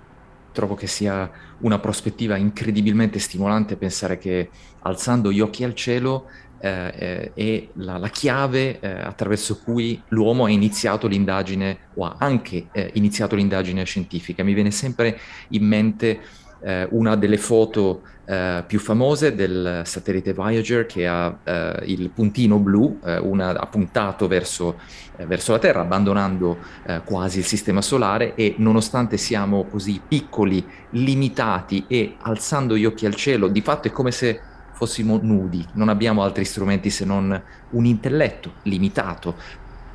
Trovo 0.56 0.74
che 0.74 0.88
sia 0.88 1.30
una 1.60 1.80
prospettiva 1.80 2.38
incredibilmente 2.38 3.20
stimolante 3.20 3.76
pensare 3.76 4.18
che 4.18 4.50
alzando 4.84 5.30
gli 5.30 5.41
occhi 5.41 5.65
al 5.65 5.76
cielo 5.76 6.28
eh, 6.62 7.34
è 7.34 7.68
la, 7.74 7.98
la 7.98 8.08
chiave 8.08 8.80
eh, 8.80 8.88
attraverso 8.88 9.60
cui 9.60 10.02
l'uomo 10.08 10.46
ha 10.46 10.50
iniziato 10.50 11.08
l'indagine 11.08 11.89
o 11.96 12.06
ha 12.06 12.15
anche 12.20 12.68
eh, 12.72 12.89
iniziato 12.94 13.36
l'indagine 13.36 13.84
scientifica. 13.84 14.44
Mi 14.46 14.54
viene 14.54 14.72
sempre 14.72 15.20
in 15.50 15.65
mente 15.65 16.22
eh, 16.62 16.88
una 16.91 17.15
delle 17.15 17.38
foto 17.38 18.02
eh, 18.26 18.63
più 18.65 18.80
famose 18.80 19.36
del 19.36 19.82
satellite 19.86 20.34
Voyager 20.34 20.86
che 20.86 21.08
ha 21.08 21.38
eh, 21.44 21.84
il 21.86 22.10
puntino 22.10 22.58
blu, 22.60 23.00
una, 23.22 23.50
ha 23.50 23.65
puntato 23.68 24.28
verso, 24.28 24.80
verso, 25.28 25.52
la 25.52 25.60
Terra, 25.60 25.82
abbandonando 25.82 26.58
quasi 27.04 27.39
il 27.39 27.46
sistema 27.46 27.82
solare 27.82 28.36
e 28.36 28.56
nonostante 28.58 29.18
siamo 29.18 29.65
così 29.65 30.02
piccoli, 30.06 30.65
limitati 30.91 31.86
e 31.88 32.15
alzando 32.22 32.76
gli 32.78 32.86
occhi 32.86 33.06
al 33.06 33.15
cielo, 33.15 33.48
di 33.48 33.62
fatto 33.62 33.88
è 33.88 33.91
come 33.91 34.12
se 34.12 34.39
fossimo 34.76 35.20
nudi, 35.22 35.65
non 35.74 35.89
abbiamo 35.89 36.22
altri 36.22 36.44
strumenti 36.44 36.89
se 36.89 37.06
non 37.06 37.41
un 37.70 37.86
intelletto 37.86 38.56
limitato, 38.63 39.36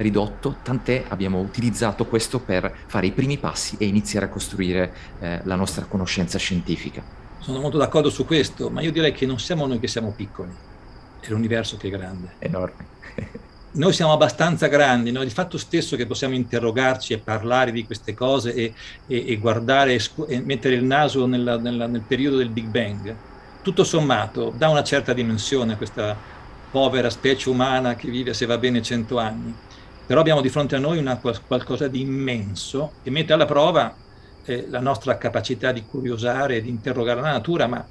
ridotto, 0.00 0.56
tant'è 0.62 1.04
abbiamo 1.08 1.40
utilizzato 1.40 2.06
questo 2.06 2.40
per 2.40 2.72
fare 2.86 3.06
i 3.06 3.12
primi 3.12 3.38
passi 3.38 3.76
e 3.78 3.86
iniziare 3.86 4.26
a 4.26 4.28
costruire 4.28 4.92
eh, 5.20 5.40
la 5.44 5.54
nostra 5.54 5.84
conoscenza 5.84 6.38
scientifica. 6.38 7.02
Sono 7.38 7.60
molto 7.60 7.78
d'accordo 7.78 8.10
su 8.10 8.24
questo, 8.24 8.70
ma 8.70 8.80
io 8.80 8.92
direi 8.92 9.12
che 9.12 9.26
non 9.26 9.38
siamo 9.38 9.66
noi 9.66 9.78
che 9.78 9.88
siamo 9.88 10.12
piccoli, 10.14 10.50
è 11.20 11.28
l'universo 11.28 11.76
che 11.76 11.88
è 11.88 11.90
grande. 11.90 12.32
Enorme. 12.38 12.86
noi 13.72 13.92
siamo 13.92 14.12
abbastanza 14.12 14.66
grandi, 14.66 15.12
no? 15.12 15.22
il 15.22 15.30
fatto 15.30 15.56
stesso 15.58 15.96
che 15.96 16.06
possiamo 16.06 16.34
interrogarci 16.34 17.12
e 17.12 17.18
parlare 17.18 17.70
di 17.70 17.84
queste 17.84 18.14
cose 18.14 18.54
e, 18.54 18.74
e, 19.06 19.24
e 19.28 19.36
guardare 19.36 19.94
e, 19.94 20.02
e, 20.28 20.40
mettere 20.40 20.74
il 20.74 20.84
naso 20.84 21.26
nella, 21.26 21.56
nella, 21.58 21.86
nel 21.86 22.02
periodo 22.06 22.36
del 22.36 22.48
Big 22.48 22.66
Bang, 22.66 23.14
tutto 23.62 23.84
sommato 23.84 24.52
dà 24.56 24.68
una 24.68 24.82
certa 24.82 25.12
dimensione 25.12 25.74
a 25.74 25.76
questa 25.76 26.16
povera 26.70 27.10
specie 27.10 27.50
umana 27.50 27.94
che 27.94 28.08
vive, 28.08 28.32
se 28.32 28.46
va 28.46 28.56
bene, 28.58 28.80
cento 28.82 29.18
anni. 29.18 29.54
Però 30.10 30.22
abbiamo 30.22 30.40
di 30.40 30.48
fronte 30.48 30.74
a 30.74 30.80
noi 30.80 30.98
una, 30.98 31.20
qualcosa 31.46 31.86
di 31.86 32.00
immenso 32.00 32.94
che 33.00 33.10
mette 33.10 33.32
alla 33.32 33.44
prova 33.44 33.94
eh, 34.44 34.66
la 34.68 34.80
nostra 34.80 35.16
capacità 35.16 35.70
di 35.70 35.84
curiosare 35.84 36.56
e 36.56 36.62
di 36.62 36.68
interrogare 36.68 37.20
la 37.20 37.30
natura, 37.30 37.68
ma 37.68 37.86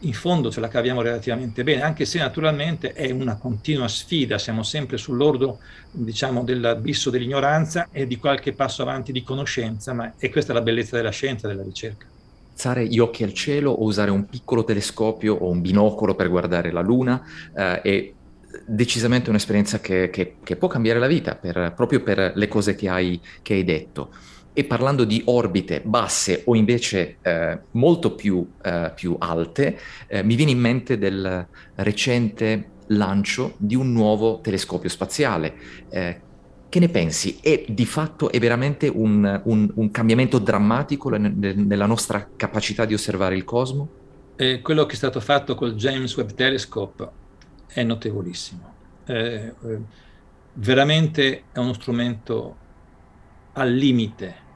in 0.00 0.12
fondo 0.12 0.50
ce 0.50 0.58
la 0.58 0.66
caviamo 0.66 1.00
relativamente 1.00 1.62
bene, 1.62 1.82
anche 1.82 2.06
se 2.06 2.18
naturalmente 2.18 2.92
è 2.92 3.12
una 3.12 3.36
continua 3.36 3.86
sfida, 3.86 4.36
siamo 4.36 4.64
sempre 4.64 4.96
sull'ordo, 4.96 5.60
diciamo, 5.92 6.42
dell'abisso 6.42 7.08
dell'ignoranza 7.08 7.86
e 7.92 8.08
di 8.08 8.18
qualche 8.18 8.52
passo 8.52 8.82
avanti 8.82 9.12
di 9.12 9.22
conoscenza, 9.22 9.92
ma 9.92 10.14
è 10.18 10.28
questa 10.28 10.52
la 10.52 10.62
bellezza 10.62 10.96
della 10.96 11.10
scienza, 11.10 11.46
della 11.46 11.62
ricerca. 11.62 12.04
Alzare 12.50 12.88
gli 12.88 12.98
occhi 12.98 13.22
al 13.22 13.32
cielo 13.32 13.70
o 13.70 13.84
usare 13.84 14.10
un 14.10 14.26
piccolo 14.26 14.64
telescopio 14.64 15.36
o 15.36 15.48
un 15.48 15.60
binocolo 15.60 16.16
per 16.16 16.30
guardare 16.30 16.72
la 16.72 16.80
luna 16.80 17.22
eh, 17.54 17.80
è 17.80 18.12
decisamente 18.66 19.30
un'esperienza 19.30 19.80
che, 19.80 20.10
che, 20.10 20.36
che, 20.42 20.56
può 20.56 20.68
cambiare 20.68 20.98
la 20.98 21.06
vita 21.06 21.34
per, 21.36 21.72
proprio 21.74 22.02
per 22.02 22.32
le 22.34 22.48
cose 22.48 22.74
che 22.74 22.88
hai, 22.88 23.20
che 23.42 23.54
hai 23.54 23.64
detto. 23.64 24.10
E 24.52 24.64
parlando 24.64 25.04
di 25.04 25.22
orbite 25.26 25.80
basse 25.84 26.42
o 26.46 26.56
invece 26.56 27.16
eh, 27.22 27.58
molto 27.72 28.14
più, 28.14 28.46
eh, 28.62 28.92
più 28.94 29.16
alte, 29.18 29.78
eh, 30.08 30.22
mi 30.22 30.34
viene 30.34 30.50
in 30.50 30.58
mente 30.58 30.98
del 30.98 31.46
recente 31.76 32.78
lancio 32.88 33.54
di 33.56 33.76
un 33.76 33.92
nuovo 33.92 34.40
telescopio 34.40 34.88
spaziale. 34.88 35.54
Eh, 35.88 36.20
che 36.68 36.78
ne 36.78 36.88
pensi? 36.88 37.38
È 37.40 37.64
di 37.68 37.86
fatto 37.86 38.30
è 38.30 38.38
veramente 38.38 38.88
un, 38.88 39.40
un, 39.44 39.70
un 39.74 39.90
cambiamento 39.90 40.38
drammatico 40.38 41.10
nella 41.10 41.86
nostra 41.86 42.28
capacità 42.36 42.84
di 42.84 42.94
osservare 42.94 43.34
il 43.34 43.44
cosmo? 43.44 43.88
Eh, 44.36 44.60
quello 44.62 44.86
che 44.86 44.94
è 44.94 44.96
stato 44.96 45.20
fatto 45.20 45.54
col 45.54 45.74
James 45.74 46.16
Webb 46.16 46.30
Telescope 46.30 47.19
è 47.72 47.82
notevolissimo. 47.82 48.74
Eh, 49.06 49.54
veramente 50.54 51.44
è 51.52 51.58
uno 51.58 51.72
strumento 51.72 52.56
al 53.52 53.72
limite 53.72 54.48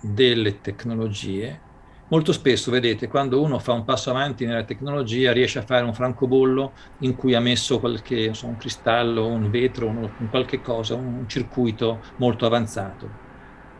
delle 0.00 0.60
tecnologie. 0.60 1.70
Molto 2.08 2.32
spesso, 2.32 2.70
vedete, 2.70 3.08
quando 3.08 3.40
uno 3.40 3.58
fa 3.58 3.72
un 3.72 3.84
passo 3.84 4.10
avanti 4.10 4.44
nella 4.44 4.64
tecnologia 4.64 5.32
riesce 5.32 5.58
a 5.58 5.62
fare 5.64 5.84
un 5.84 5.94
francobollo 5.94 6.74
in 6.98 7.14
cui 7.14 7.34
ha 7.34 7.40
messo 7.40 7.80
qualche, 7.80 8.34
so, 8.34 8.46
un 8.46 8.56
cristallo, 8.56 9.26
un 9.26 9.48
vetro, 9.48 9.88
un, 9.88 10.12
un 10.18 10.28
qualche 10.28 10.60
cosa, 10.60 10.94
un 10.94 11.26
circuito 11.26 12.02
molto 12.16 12.44
avanzato. 12.44 13.20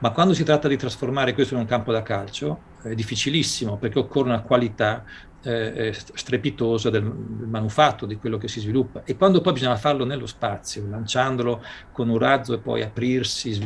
Ma 0.02 0.10
quando 0.10 0.34
si 0.34 0.42
tratta 0.42 0.66
di 0.66 0.76
trasformare 0.76 1.32
questo 1.32 1.54
in 1.54 1.60
un 1.60 1.66
campo 1.66 1.92
da 1.92 2.02
calcio 2.02 2.70
è 2.82 2.92
difficilissimo 2.92 3.76
perché 3.76 4.00
occorre 4.00 4.30
una 4.30 4.40
qualità 4.40 5.04
eh, 5.44 5.94
strepitosa 5.94 6.90
del, 6.90 7.04
del, 7.04 7.46
manufatto, 7.46 8.04
di 8.04 8.16
quello 8.16 8.36
che 8.36 8.48
si 8.48 8.58
sviluppa. 8.58 9.02
E 9.04 9.16
quando 9.16 9.40
poi 9.40 9.52
bisogna 9.52 9.76
farlo 9.76 10.04
nello 10.04 10.26
spazio, 10.26 10.84
lanciandolo 10.88 11.62
con 11.92 12.08
un 12.08 12.18
razzo 12.18 12.52
e 12.52 12.58
poi 12.58 12.82
aprirsi, 12.82 13.56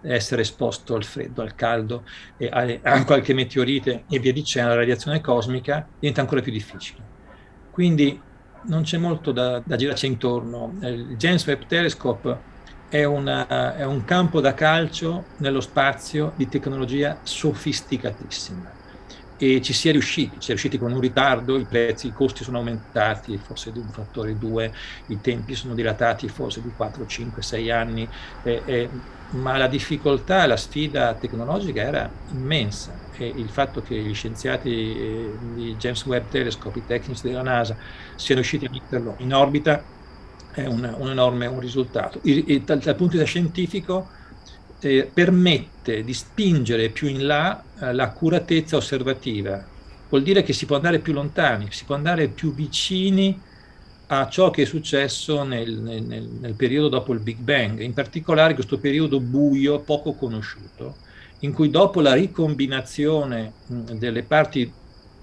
essere 0.00 0.40
esposto 0.40 0.94
al 0.94 1.04
freddo, 1.04 1.42
al 1.42 1.54
caldo, 1.54 2.04
e 2.38 2.48
a, 2.48 2.94
a 2.94 3.04
qualche 3.04 3.34
meteorite 3.34 4.04
e 4.08 4.18
via 4.20 4.32
dicendo, 4.32 4.70
alla 4.70 4.80
radiazione 4.80 5.20
cosmica, 5.20 5.86
diventa 5.98 6.22
ancora 6.22 6.40
più 6.40 6.50
difficile. 6.50 7.02
Quindi 7.70 8.18
non 8.62 8.84
c'è 8.84 8.96
molto 8.96 9.32
da, 9.32 9.60
da 9.62 9.76
girarci 9.76 10.06
intorno. 10.06 10.78
Il 10.80 11.16
James 11.18 11.46
Webb 11.46 11.64
Telescope 11.66 12.56
è, 12.88 13.04
una, 13.04 13.76
è 13.76 13.84
un 13.84 14.04
campo 14.04 14.40
da 14.40 14.54
calcio 14.54 15.26
nello 15.36 15.60
spazio 15.60 16.32
di 16.36 16.48
tecnologia 16.48 17.20
sofisticatissima. 17.22 18.76
E 19.40 19.60
ci 19.62 19.72
si 19.72 19.88
è 19.88 19.92
riusciti, 19.92 20.36
si 20.40 20.46
è 20.46 20.48
riusciti 20.48 20.78
con 20.78 20.90
un 20.92 20.98
ritardo, 21.00 21.58
i 21.58 21.64
prezzi, 21.66 22.08
i 22.08 22.12
costi 22.12 22.42
sono 22.42 22.58
aumentati 22.58 23.38
forse 23.38 23.70
di 23.70 23.78
un 23.78 23.92
fattore 23.92 24.36
2, 24.36 24.74
i 25.06 25.20
tempi 25.20 25.54
sono 25.54 25.74
dilatati 25.74 26.28
forse 26.28 26.60
di 26.60 26.72
4, 26.74 27.06
5, 27.06 27.40
6 27.40 27.70
anni, 27.70 28.10
eh, 28.42 28.62
eh, 28.64 28.90
ma 29.30 29.56
la 29.56 29.68
difficoltà, 29.68 30.46
la 30.46 30.56
sfida 30.56 31.14
tecnologica 31.14 31.82
era 31.82 32.12
immensa. 32.30 33.06
E 33.12 33.26
il 33.28 33.50
fatto 33.50 33.80
che 33.82 34.02
gli 34.02 34.14
scienziati 34.14 34.70
eh, 34.70 35.38
di 35.38 35.76
James 35.76 36.04
Webb 36.06 36.28
Telescope, 36.28 36.80
i 36.80 36.84
tecnici 36.84 37.26
della 37.28 37.42
NASA, 37.42 37.76
siano 38.16 38.40
riusciti 38.40 38.64
a 38.64 38.70
metterlo 38.72 39.14
in 39.18 39.32
orbita 39.34 39.84
è 40.62 40.66
un, 40.66 40.94
un 40.98 41.10
enorme 41.10 41.46
un 41.46 41.60
risultato. 41.60 42.20
E, 42.22 42.44
e 42.46 42.60
dal, 42.60 42.78
dal 42.78 42.96
punto 42.96 43.16
di 43.16 43.22
vista 43.22 43.38
scientifico, 43.38 44.08
eh, 44.80 45.10
permette 45.12 46.04
di 46.04 46.14
spingere 46.14 46.90
più 46.90 47.08
in 47.08 47.26
là 47.26 47.62
eh, 47.80 47.92
l'accuratezza 47.92 48.76
osservativa. 48.76 49.64
Vuol 50.08 50.22
dire 50.22 50.42
che 50.42 50.52
si 50.52 50.66
può 50.66 50.76
andare 50.76 51.00
più 51.00 51.12
lontani, 51.12 51.68
si 51.70 51.84
può 51.84 51.94
andare 51.94 52.28
più 52.28 52.54
vicini 52.54 53.38
a 54.10 54.28
ciò 54.28 54.50
che 54.50 54.62
è 54.62 54.64
successo 54.64 55.42
nel, 55.42 55.70
nel, 55.78 56.02
nel 56.40 56.54
periodo 56.54 56.88
dopo 56.88 57.12
il 57.12 57.20
Big 57.20 57.38
Bang, 57.38 57.80
in 57.80 57.92
particolare 57.92 58.54
questo 58.54 58.78
periodo 58.78 59.20
buio 59.20 59.80
poco 59.80 60.14
conosciuto, 60.14 60.96
in 61.40 61.52
cui 61.52 61.68
dopo 61.68 62.00
la 62.00 62.14
ricombinazione 62.14 63.52
delle 63.66 64.22
parti 64.22 64.72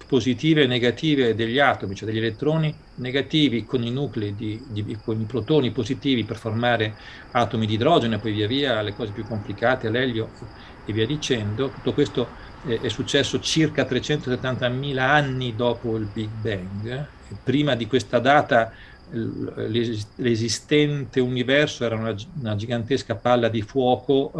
positive 0.06 0.62
e 0.62 0.66
negative 0.66 1.34
degli 1.34 1.58
atomi, 1.58 1.94
cioè 1.94 2.08
degli 2.08 2.18
elettroni 2.18 2.80
negativi 2.94 3.64
con 3.64 3.82
i 3.82 3.90
nuclei, 3.90 4.34
di, 4.34 4.64
di, 4.68 4.96
con 5.02 5.20
i 5.20 5.26
protoni 5.26 5.72
positivi 5.72 6.24
per 6.24 6.38
formare 6.38 6.96
atomi 7.32 7.66
di 7.66 7.74
idrogeno 7.74 8.14
e 8.16 8.18
poi 8.20 8.32
via 8.32 8.46
via 8.46 8.80
le 8.82 8.94
cose 8.94 9.12
più 9.12 9.26
complicate, 9.26 9.90
l'elio 9.90 10.36
e 10.84 10.92
via 10.92 11.06
dicendo. 11.06 11.70
Tutto 11.70 11.92
questo 11.92 12.34
è, 12.60 12.80
è 12.80 12.88
successo 12.88 13.40
circa 13.40 13.84
370.000 13.84 14.98
anni 14.98 15.54
dopo 15.54 15.96
il 15.96 16.06
Big 16.08 16.32
Bang. 16.34 17.14
Prima 17.42 17.74
di 17.74 17.86
questa 17.86 18.20
data 18.20 18.72
l'esistente 19.10 21.20
universo 21.20 21.84
era 21.84 21.94
una, 21.94 22.14
una, 22.40 22.56
gigantesca 22.56 23.14
palla 23.14 23.48
di 23.48 23.62
fuoco 23.62 24.32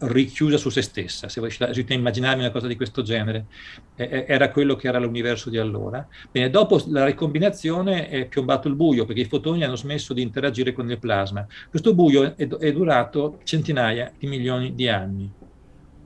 richiusa 0.00 0.56
su 0.56 0.68
se 0.68 0.82
stessa, 0.82 1.28
se 1.28 1.40
riuscite 1.40 1.92
a 1.92 1.96
immaginarmi 1.96 2.42
una 2.42 2.50
cosa 2.50 2.66
di 2.66 2.76
questo 2.76 3.02
genere, 3.02 3.46
eh, 3.94 4.24
era 4.26 4.50
quello 4.50 4.74
che 4.76 4.88
era 4.88 4.98
l'universo 4.98 5.50
di 5.50 5.58
allora. 5.58 6.06
Bene, 6.30 6.50
dopo 6.50 6.82
la 6.88 7.04
ricombinazione 7.04 8.08
è 8.08 8.26
piombato 8.26 8.68
il 8.68 8.74
buio 8.74 9.04
perché 9.04 9.20
i 9.20 9.26
fotoni 9.26 9.62
hanno 9.62 9.76
smesso 9.76 10.12
di 10.12 10.22
interagire 10.22 10.72
con 10.72 10.90
il 10.90 10.98
plasma. 10.98 11.46
Questo 11.68 11.94
buio 11.94 12.36
è, 12.36 12.48
è 12.48 12.72
durato 12.72 13.38
centinaia 13.44 14.12
di 14.18 14.26
milioni 14.26 14.74
di 14.74 14.88
anni. 14.88 15.30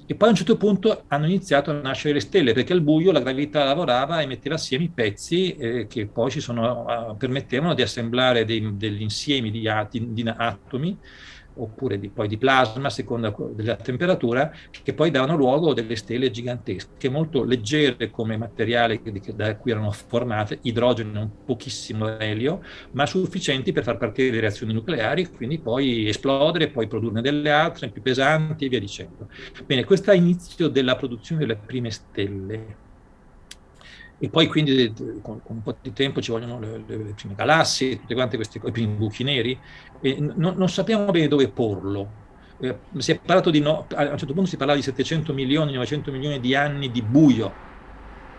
E 0.07 0.15
poi 0.15 0.29
a 0.29 0.31
un 0.33 0.37
certo 0.37 0.57
punto 0.59 1.05
hanno 1.09 1.25
iniziato 1.25 1.71
a 1.71 1.81
nascere 1.81 2.15
le 2.15 2.21
stelle, 2.21 2.53
perché 2.53 2.75
al 2.75 2.83
buio 2.83 3.11
la 3.11 3.21
gravità 3.21 3.65
lavorava 3.65 4.21
e 4.21 4.27
metteva 4.27 4.57
assieme 4.57 4.85
i 4.85 4.91
pezzi 4.91 5.57
eh, 5.57 5.87
che 5.87 6.07
poi 6.07 6.31
sono, 6.41 6.85
uh, 6.85 7.17
permettevano 7.17 7.73
di 7.73 7.81
assemblare 7.81 8.45
dei, 8.45 8.77
degli 8.77 9.01
insiemi 9.01 9.51
di, 9.51 9.67
ati, 9.67 10.13
di 10.13 10.23
atomi 10.29 10.99
oppure 11.57 11.99
di, 11.99 12.09
poi 12.09 12.29
di 12.29 12.39
plasma 12.39 12.89
a 12.89 12.91
seconda 12.91 13.35
della 13.53 13.77
temperatura, 13.77 14.53
che 14.83 14.95
poi 14.95 15.11
davano 15.11 15.37
luogo 15.37 15.71
a 15.71 15.75
delle 15.75 15.97
stelle 15.97 16.31
gigantesche, 16.31 17.09
molto 17.09 17.45
leggere 17.45 18.11
come 18.11 18.37
materiale 18.37 19.01
da 19.35 19.57
cui 19.57 19.71
erano 19.71 19.91
formate, 19.91 20.59
idrogeno, 20.63 21.31
pochissimo 21.45 22.19
elio, 22.19 22.63
ma 22.93 23.07
sufficienti 23.07 23.73
per 23.73 23.83
far 23.83 23.97
partire 23.97 24.31
le 24.31 24.41
reazioni 24.41 24.73
nucleari, 24.73 25.29
quindi 25.29 25.59
poi 25.59 26.09
esplodere, 26.09 26.69
poi 26.69 26.87
produrne 26.87 27.21
delle 27.21 27.51
altre 27.51 27.91
più 27.91 28.03
pesanti 28.03 28.67
e 28.67 28.69
via 28.69 28.81
dicendo. 28.81 29.29
Bene, 29.67 29.85
questo 29.85 30.11
è 30.11 30.15
l'inizio 30.15 30.69
della 30.69 30.97
produzione 30.97 31.41
delle 31.41 31.57
prime 31.57 31.91
stelle 31.91 32.84
e 34.25 34.31
poi 34.31 34.47
quindi 34.47 34.91
con, 35.21 35.43
con, 35.43 35.57
un 35.57 35.63
po' 35.63 35.77
di 35.83 35.93
tempo 35.93 36.23
ci 36.23 36.31
vogliono 36.31 36.59
le, 36.59 36.83
le, 36.87 37.13
prime 37.15 37.35
galassie, 37.35 38.01
tutte 38.01 38.15
quante 38.15 38.37
queste 38.37 38.59
i 38.65 38.71
primi 38.71 38.95
buchi 38.95 39.23
neri, 39.23 39.59
e 40.01 40.17
non, 40.19 40.55
non 40.57 40.69
sappiamo 40.71 41.11
bene 41.11 41.29
dove 41.29 41.49
porlo. 41.49 42.23
Eh, 42.59 42.75
si 42.97 43.13
è 43.13 43.19
parlato 43.19 43.51
di 43.51 43.61
no, 43.61 43.87
a 43.95 44.03
un 44.03 44.17
certo 44.17 44.33
punto 44.33 44.49
si 44.49 44.57
parlava 44.57 44.79
di 44.79 44.85
700 44.85 45.35
milioni, 45.35 45.73
900 45.73 46.11
milioni 46.11 46.41
di 46.41 46.55
anni 46.55 46.91
di 46.91 47.03
buio 47.03 47.53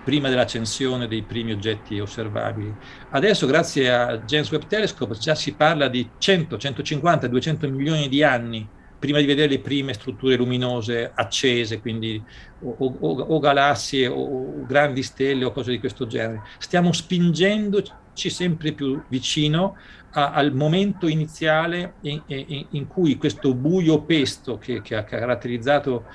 prima 0.04 0.28
dell'accensione 0.28 1.08
dei 1.08 1.22
primi 1.22 1.52
oggetti 1.52 2.00
osservabili. 2.00 2.74
Adesso, 3.12 3.46
grazie 3.46 3.94
a 3.94 4.18
James 4.18 4.50
Webb 4.50 4.64
Telescope, 4.64 5.14
già 5.20 5.36
si 5.36 5.54
parla 5.54 5.88
di 5.88 6.10
100, 6.18 6.58
150, 6.58 7.28
200 7.28 7.70
milioni 7.70 8.10
di 8.10 8.24
anni 8.24 8.68
prima 9.06 9.20
di 9.20 9.26
vedere 9.26 9.48
le 9.48 9.60
prime 9.60 9.94
strutture 9.94 10.36
luminose 10.36 11.12
accese, 11.14 11.80
quindi 11.80 12.22
o, 12.62 12.76
o, 12.80 13.20
o 13.20 13.40
galassie 13.40 14.08
o, 14.08 14.66
grandi 14.66 15.04
stelle 15.04 15.46
o 15.46 15.52
cose 15.52 15.72
di 15.72 15.80
questo 15.80 16.08
genere. 16.08 16.42
Stiamo 16.58 16.92
spingendoci 16.92 18.30
sempre 18.30 18.74
più 18.74 19.02
vicino 19.08 19.78
a, 20.12 20.32
al 20.32 20.54
momento 20.54 21.08
iniziale 21.08 21.96
in, 22.02 22.22
in, 22.28 22.66
in, 22.72 22.88
cui 22.88 23.18
questo 23.18 23.54
buio 23.54 24.02
pesto 24.02 24.58
che, 24.58 24.82
che 24.82 24.96
ha 24.96 25.04
caratterizzato 25.04 26.06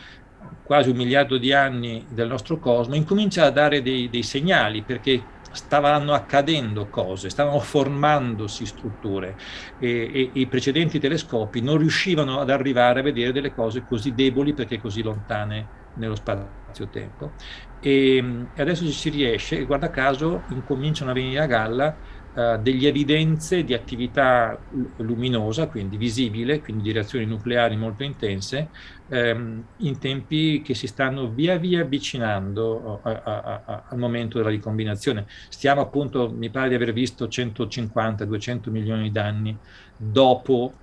quasi 0.64 0.90
un 0.90 0.96
miliardo 0.96 1.36
di 1.38 1.52
anni 1.52 2.04
del 2.08 2.28
nostro 2.28 2.58
cosmo 2.58 2.94
incomincia 2.94 3.44
a 3.44 3.50
dare 3.50 3.82
dei, 3.82 4.08
dei 4.08 4.22
segnali 4.22 4.82
perché 4.82 5.22
stavano 5.52 6.12
accadendo 6.14 6.88
cose, 6.88 7.30
stavano 7.30 7.58
formandosi 7.60 8.66
strutture 8.66 9.36
e, 9.76 9.88
e, 10.12 10.20
i 10.40 10.48
precedenti 10.48 10.98
telescopi 10.98 11.60
non 11.60 11.78
riuscivano 11.78 12.40
ad 12.40 12.50
arrivare 12.50 13.00
a 13.00 13.02
vedere 13.02 13.32
delle 13.32 13.52
cose 13.52 13.84
così 13.86 14.14
deboli 14.14 14.54
perché 14.54 14.78
così 14.80 15.02
lontane 15.02 15.70
nello 15.94 16.14
spazio-tempo. 16.14 17.34
E, 17.78 18.48
e 18.52 18.60
adesso 18.62 18.84
ci 18.86 18.92
si 18.92 19.08
riesce 19.10 19.58
e 19.58 19.64
guarda 19.64 19.90
caso 19.90 20.44
incominciano 20.48 21.10
a 21.10 21.14
venire 21.14 21.40
a 21.40 21.46
galla 21.46 21.98
uh, 22.34 22.60
delle 22.60 22.88
evidenze 22.88 23.64
di 23.64 23.74
attività 23.74 24.58
luminosa, 24.98 25.68
quindi 25.68 25.96
visibile, 25.96 26.60
quindi 26.60 26.82
di 26.84 26.92
reazioni 26.92 27.26
nucleari 27.26 27.76
molto 27.76 28.02
intense, 28.02 28.68
ehm, 29.08 29.64
in 29.78 29.98
tempi 29.98 30.62
che 30.62 30.74
si 30.74 30.86
stanno 30.86 31.28
via 31.30 31.56
via 31.56 31.82
avvicinando 31.82 33.00
a, 33.02 33.22
a, 33.24 33.62
a, 33.64 33.84
al 33.88 33.98
momento 33.98 34.38
della 34.38 34.50
ricombinazione. 34.50 35.26
Stiamo 35.48 35.80
appunto, 35.80 36.30
mi 36.30 36.50
pare 36.50 36.68
di 36.68 36.74
aver 36.74 36.92
visto 36.92 37.26
150-200 37.26 38.70
milioni 38.70 39.10
di 39.10 39.18
anni 39.18 39.58
dopo 39.96 40.74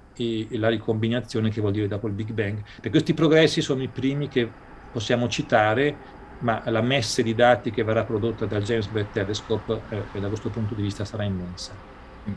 la 0.51 0.69
ricombinazione, 0.69 1.49
che 1.49 1.61
vuol 1.61 1.73
dire 1.73 1.87
dopo 1.87 2.07
il 2.07 2.13
Big 2.13 2.31
Bang. 2.31 2.63
Per 2.81 2.89
questi 2.89 3.13
progressi 3.13 3.61
sono 3.61 3.83
i 3.83 3.89
primi 3.89 4.27
che 4.27 4.49
possiamo 4.91 5.27
citare, 5.27 5.95
ma 6.39 6.61
la 6.65 6.81
messe 6.81 7.23
di 7.23 7.33
dati 7.33 7.71
che 7.71 7.83
verrà 7.83 8.03
prodotta 8.03 8.45
dal 8.45 8.63
James 8.63 8.89
Webb 8.91 9.11
Telescope 9.11 9.81
eh, 9.89 10.19
da 10.19 10.27
questo 10.27 10.49
punto 10.49 10.75
di 10.75 10.81
vista 10.81 11.05
sarà 11.05 11.23
immensa. 11.23 11.73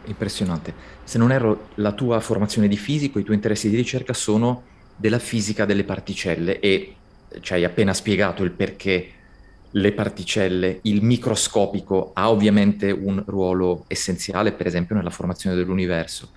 Impressionante. 0.05 0.75
Se 1.03 1.19
non 1.19 1.33
erro, 1.33 1.69
la 1.75 1.93
tua 1.93 2.21
formazione 2.21 2.69
di 2.69 2.77
fisico, 2.77 3.19
i 3.19 3.25
tuoi 3.25 3.37
interessi 3.37 3.69
di 3.69 3.77
ricerca 3.77 4.13
sono 4.13 4.63
della 4.97 5.19
fisica 5.19 5.65
delle 5.65 5.85
particelle 5.85 6.61
e 6.61 6.97
ci 7.41 7.53
hai 7.53 7.65
appena 7.65 7.93
spiegato 7.93 8.43
il 8.43 8.53
perché 8.53 9.13
le 9.73 9.93
particelle, 9.93 10.81
il 10.83 11.03
microscopico 11.03 12.11
ha 12.15 12.31
ovviamente 12.31 12.91
un 12.91 13.23
ruolo 13.27 13.85
essenziale, 13.87 14.53
per 14.53 14.67
esempio, 14.67 14.97
nella 14.97 15.11
formazione 15.11 15.57
dell'universo. 15.57 16.31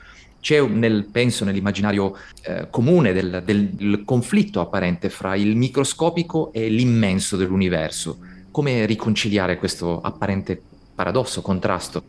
C'è, 0.43 0.59
nel, 0.59 1.05
penso, 1.09 1.45
nell'immaginario 1.45 2.17
eh, 2.41 2.67
comune 2.69 3.13
del, 3.13 3.41
del 3.45 4.01
conflitto 4.03 4.59
apparente 4.59 5.09
fra 5.09 5.37
il 5.37 5.55
microscopico 5.55 6.51
e 6.51 6.67
l'immenso 6.67 7.37
dell'universo. 7.37 8.17
Come 8.51 8.85
riconciliare 8.85 9.57
questo 9.57 10.01
apparente 10.01 10.61
paradosso, 10.93 11.41
contrasto? 11.41 12.03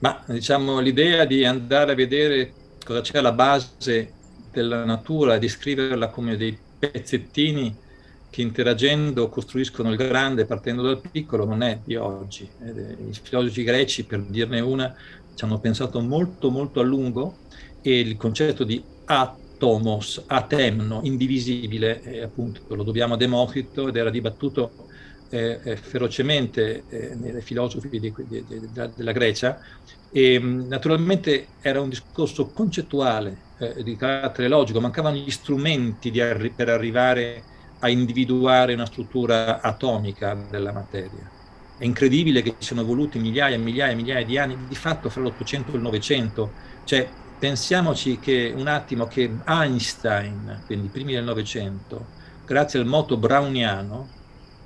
Ma 0.00 0.20
diciamo 0.26 0.80
l'idea 0.80 1.24
di 1.24 1.44
andare 1.44 1.92
a 1.92 1.94
vedere 1.94 2.52
cosa 2.84 3.02
c'è 3.02 3.18
alla 3.18 3.30
base 3.30 4.14
della 4.50 4.84
natura 4.84 5.36
e 5.36 5.38
di 5.38 5.48
scriverla 5.48 6.08
come 6.08 6.36
dei 6.36 6.58
pezzettini 6.76 7.72
che 8.30 8.42
interagendo 8.42 9.28
costruiscono 9.28 9.90
il 9.90 9.96
grande 9.96 10.46
partendo 10.46 10.82
dal 10.82 11.00
piccolo 11.00 11.44
non 11.44 11.62
è 11.62 11.80
di 11.84 11.96
oggi. 11.96 12.48
I 12.60 13.12
filosofi 13.12 13.64
greci, 13.64 14.06
per 14.06 14.22
dirne 14.22 14.60
una, 14.60 14.94
ci 15.34 15.44
hanno 15.44 15.58
pensato 15.58 16.00
molto 16.00 16.50
molto 16.50 16.80
a 16.80 16.84
lungo 16.84 17.36
e 17.80 17.98
il 17.98 18.16
concetto 18.16 18.64
di 18.64 18.82
atomos, 19.04 20.22
atemno, 20.26 21.00
indivisibile, 21.02 22.00
eh, 22.02 22.22
appunto 22.22 22.74
lo 22.74 22.84
dobbiamo 22.84 23.14
a 23.14 23.16
Democrito 23.16 23.88
ed 23.88 23.96
era 23.96 24.10
dibattuto 24.10 24.72
eh, 25.30 25.60
eh, 25.62 25.76
ferocemente 25.76 26.84
eh, 26.88 27.14
nei 27.14 27.40
filosofi 27.42 27.88
di, 27.88 28.00
di, 28.00 28.44
di, 28.46 28.70
della 28.94 29.12
Grecia 29.12 29.58
e 30.10 30.38
naturalmente 30.40 31.46
era 31.60 31.80
un 31.80 31.88
discorso 31.88 32.50
concettuale 32.52 33.46
eh, 33.58 33.82
di 33.82 33.94
carattere 33.96 34.48
logico, 34.48 34.80
mancavano 34.80 35.16
gli 35.16 35.30
strumenti 35.30 36.18
arri- 36.20 36.52
per 36.52 36.68
arrivare 36.68 37.44
a 37.59 37.59
individuare 37.88 38.74
una 38.74 38.86
struttura 38.86 39.60
atomica 39.60 40.34
della 40.34 40.72
materia. 40.72 41.30
È 41.78 41.84
incredibile 41.84 42.42
che 42.42 42.56
ci 42.58 42.66
siano 42.66 42.84
voluti 42.84 43.18
migliaia 43.18 43.54
e 43.54 43.58
migliaia 43.58 43.92
e 43.92 43.94
migliaia 43.94 44.24
di 44.24 44.36
anni, 44.36 44.66
di 44.68 44.74
fatto 44.74 45.08
fra 45.08 45.22
l'Ottocento 45.22 45.72
e 45.72 45.76
il 45.76 45.82
Novecento. 45.82 46.52
Cioè, 46.84 47.08
pensiamoci 47.38 48.18
che 48.18 48.52
un 48.54 48.66
attimo 48.66 49.06
che 49.06 49.38
Einstein, 49.46 50.62
quindi 50.66 50.86
i 50.86 50.90
primi 50.90 51.14
del 51.14 51.24
Novecento, 51.24 52.12
grazie 52.44 52.78
al 52.80 52.86
moto 52.86 53.16
browniano, 53.16 54.16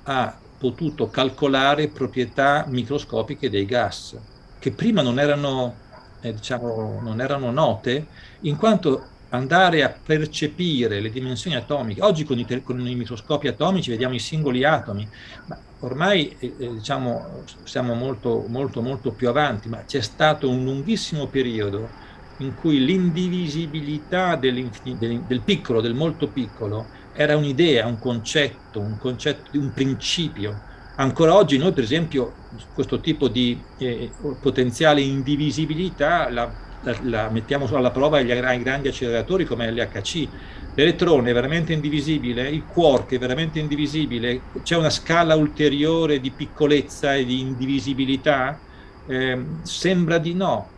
ha 0.03 0.37
potuto 0.57 1.09
calcolare 1.09 1.87
proprietà 1.89 2.65
microscopiche 2.67 3.49
dei 3.49 3.65
gas, 3.65 4.19
che 4.59 4.71
prima 4.71 5.01
non 5.01 5.19
erano, 5.19 5.83
eh, 6.19 6.33
diciamo, 6.33 6.99
non 7.01 7.21
erano 7.21 7.51
note, 7.51 8.09
in 8.41 8.57
quanto 8.57 9.14
andare 9.35 9.83
a 9.83 9.89
percepire 9.89 10.99
le 10.99 11.09
dimensioni 11.09 11.55
atomiche, 11.55 12.01
oggi 12.01 12.23
con 12.23 12.39
i, 12.39 12.63
con 12.63 12.87
i 12.87 12.95
microscopi 12.95 13.47
atomici 13.47 13.91
vediamo 13.91 14.15
i 14.15 14.19
singoli 14.19 14.63
atomi, 14.63 15.07
ma 15.45 15.57
ormai 15.79 16.35
eh, 16.39 16.53
eh 16.57 16.73
diciamo, 16.73 17.43
siamo 17.63 17.93
molto, 17.93 18.45
molto, 18.47 18.81
molto 18.81 19.11
più 19.11 19.29
avanti, 19.29 19.69
ma 19.69 19.83
c'è 19.85 20.01
stato 20.01 20.49
un 20.49 20.63
lunghissimo 20.63 21.27
periodo 21.27 22.03
in 22.39 22.55
cui 22.55 22.83
l'indivisibilità 22.83 24.35
del, 24.35 24.69
del 24.91 25.41
piccolo, 25.41 25.81
del 25.81 25.93
molto 25.93 26.27
piccolo, 26.27 26.87
era 27.13 27.37
un'idea, 27.37 27.85
un 27.85 27.97
concetto, 27.97 28.79
un 28.79 28.97
concetto, 28.97 29.57
un 29.57 29.71
principio. 29.71 30.61
Ancora 30.97 31.33
oggi 31.33 31.57
noi, 31.57 31.71
per 31.71 31.83
esempio, 31.83 32.33
questo 32.73 32.99
tipo 32.99 33.27
di 33.29 33.61
eh, 33.77 34.11
potenziale 34.41 35.01
indivisibilità 35.01 36.29
la, 36.29 36.51
la, 36.85 36.97
la, 37.01 37.29
mettiamo 37.29 37.67
alla 37.75 37.91
prova 37.91 38.17
ai 38.17 38.61
grandi 38.61 38.87
acceleratori 38.87 39.45
come 39.45 39.71
l'HC. 39.71 40.27
L'elettrone 40.75 41.31
è 41.31 41.33
veramente 41.33 41.73
indivisibile, 41.73 42.49
il 42.49 42.65
quark 42.65 43.13
è 43.13 43.17
veramente 43.17 43.59
indivisibile, 43.59 44.41
c'è 44.61 44.75
una 44.75 44.89
scala 44.89 45.35
ulteriore 45.35 46.19
di 46.19 46.31
piccolezza 46.31 47.15
e 47.15 47.25
di 47.25 47.39
indivisibilità? 47.39 48.59
Eh, 49.07 49.45
sembra 49.61 50.17
di 50.17 50.33
no, 50.33 50.69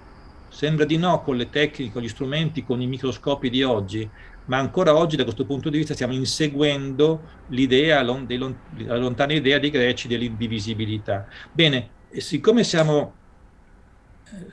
sembra 0.49 0.85
di 0.85 0.97
no 0.97 1.21
con 1.21 1.35
le 1.35 1.49
tecniche, 1.49 1.91
con 1.91 2.01
gli 2.03 2.09
strumenti, 2.09 2.63
con 2.63 2.81
i 2.81 2.87
microscopi 2.87 3.49
di 3.49 3.63
oggi, 3.63 4.07
ma 4.45 4.57
ancora 4.57 4.95
oggi 4.95 5.15
da 5.15 5.23
questo 5.23 5.45
punto 5.45 5.69
di 5.69 5.77
vista 5.77 5.93
stiamo 5.93 6.13
inseguendo 6.13 7.21
l'idea, 7.47 8.01
la 8.03 8.97
lontana 8.97 9.33
idea 9.33 9.57
dei 9.57 9.71
greci 9.71 10.07
dell'indivisibilità. 10.07 11.27
Bene, 11.51 11.89
siccome 12.11 12.63
siamo 12.63 13.16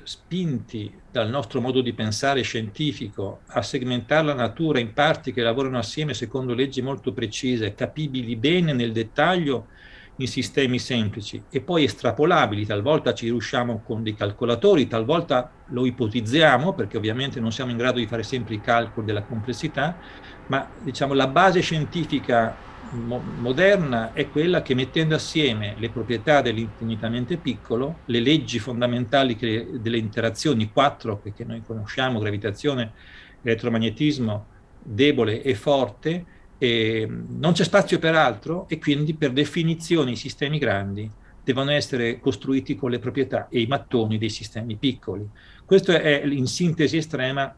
spinti 0.05 1.03
dal 1.11 1.29
nostro 1.29 1.61
modo 1.61 1.81
di 1.81 1.95
pensare 1.95 2.43
scientifico 2.43 3.43
a 3.49 3.63
segmentare 3.63 4.27
la 4.27 4.35
natura 4.35 4.79
in 4.79 4.93
parti 4.93 5.33
che 5.33 5.43
lavorano 5.43 5.79
assieme 5.79 6.15
secondo 6.15 6.55
leggi 6.55 6.81
molto 6.83 7.13
precise, 7.13 7.75
capibili 7.75 8.37
bene 8.37 8.73
nel 8.73 8.93
dettaglio, 8.93 9.69
in 10.17 10.29
sistemi 10.29 10.79
semplici 10.79 11.45
e 11.51 11.63
poi 11.63 11.85
estrapolabili, 11.85 12.65
talvolta 12.65 13.15
ci 13.15 13.27
riusciamo 13.27 13.83
con 13.83 14.03
dei 14.05 14.15
calcolatori, 14.15 14.87
talvolta 14.87 15.53
lo 15.71 15.87
ipotizziamo 15.87 16.75
perché 16.75 16.97
ovviamente 16.97 17.41
non 17.41 17.51
siamo 17.51 17.73
in 17.73 17.77
grado 17.77 17.99
di 17.99 18.07
fare 18.07 18.23
sempre 18.23 18.55
i 18.55 18.61
calcoli 18.61 19.07
della 19.07 19.25
complessità, 19.25 19.99
ma 20.47 20.73
diciamo 20.79 21.15
la 21.15 21.27
base 21.29 21.61
scientifica 21.61 22.57
mo- 22.95 23.23
moderna 23.23 24.13
è 24.13 24.29
quella 24.29 24.63
che 24.63 24.75
mettendo 24.75 25.15
assieme 25.15 25.75
le 25.79 25.91
proprietà 25.91 26.41
dell'infinitamente 26.41 27.41
piccolo, 27.41 28.03
le 28.07 28.21
leggi 28.21 28.59
fondamentali 28.59 29.37
che, 29.37 29.69
delle 29.81 29.99
interazioni, 29.99 30.71
quattro 30.71 31.21
che, 31.21 31.33
che 31.33 31.45
noi 31.45 31.63
conosciamo, 31.63 32.19
gravitazione, 32.19 32.95
elettromagnetismo, 33.43 34.49
debole 34.79 35.43
e 35.43 35.55
forte, 35.55 36.27
e 36.57 37.07
non 37.09 37.53
c'è 37.53 37.65
spazio 37.65 37.99
per 37.99 38.15
altro 38.15 38.69
e 38.69 38.79
quindi 38.79 39.17
per 39.17 39.33
definizione 39.33 40.13
i 40.13 40.17
sistemi 40.17 40.59
grandi 40.59 41.13
devono 41.43 41.73
essere 41.73 42.19
costruiti 42.21 42.75
con 42.75 42.91
le 42.91 42.99
proprietà 42.99 43.49
e 43.49 43.61
i 43.61 43.67
mattoni 43.67 44.17
dei 44.19 44.31
sistemi 44.31 44.79
piccoli. 44.79 45.29
Questo 45.65 45.93
è 45.93 46.23
in 46.25 46.47
sintesi 46.47 46.97
estrema 46.97 47.55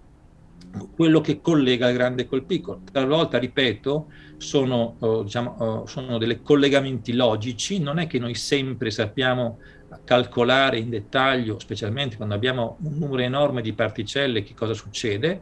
quello 0.95 1.21
che 1.21 1.41
collega 1.41 1.89
il 1.89 1.97
grande 1.97 2.27
col 2.27 2.45
piccolo. 2.45 2.83
Talvolta, 2.91 3.39
ripeto, 3.39 4.11
sono, 4.37 4.97
oh, 4.99 5.23
diciamo, 5.23 5.57
oh, 5.59 5.87
sono 5.87 6.19
dei 6.19 6.43
collegamenti 6.43 7.13
logici, 7.13 7.79
non 7.79 7.99
è 7.99 8.07
che 8.07 8.19
noi 8.19 8.35
sempre 8.35 8.91
sappiamo 8.91 9.59
calcolare 10.05 10.79
in 10.79 10.91
dettaglio, 10.91 11.59
specialmente 11.59 12.17
quando 12.17 12.35
abbiamo 12.35 12.77
un 12.83 12.99
numero 12.99 13.23
enorme 13.23 13.63
di 13.63 13.73
particelle, 13.73 14.43
che 14.43 14.55
cosa 14.55 14.75
succede, 14.75 15.41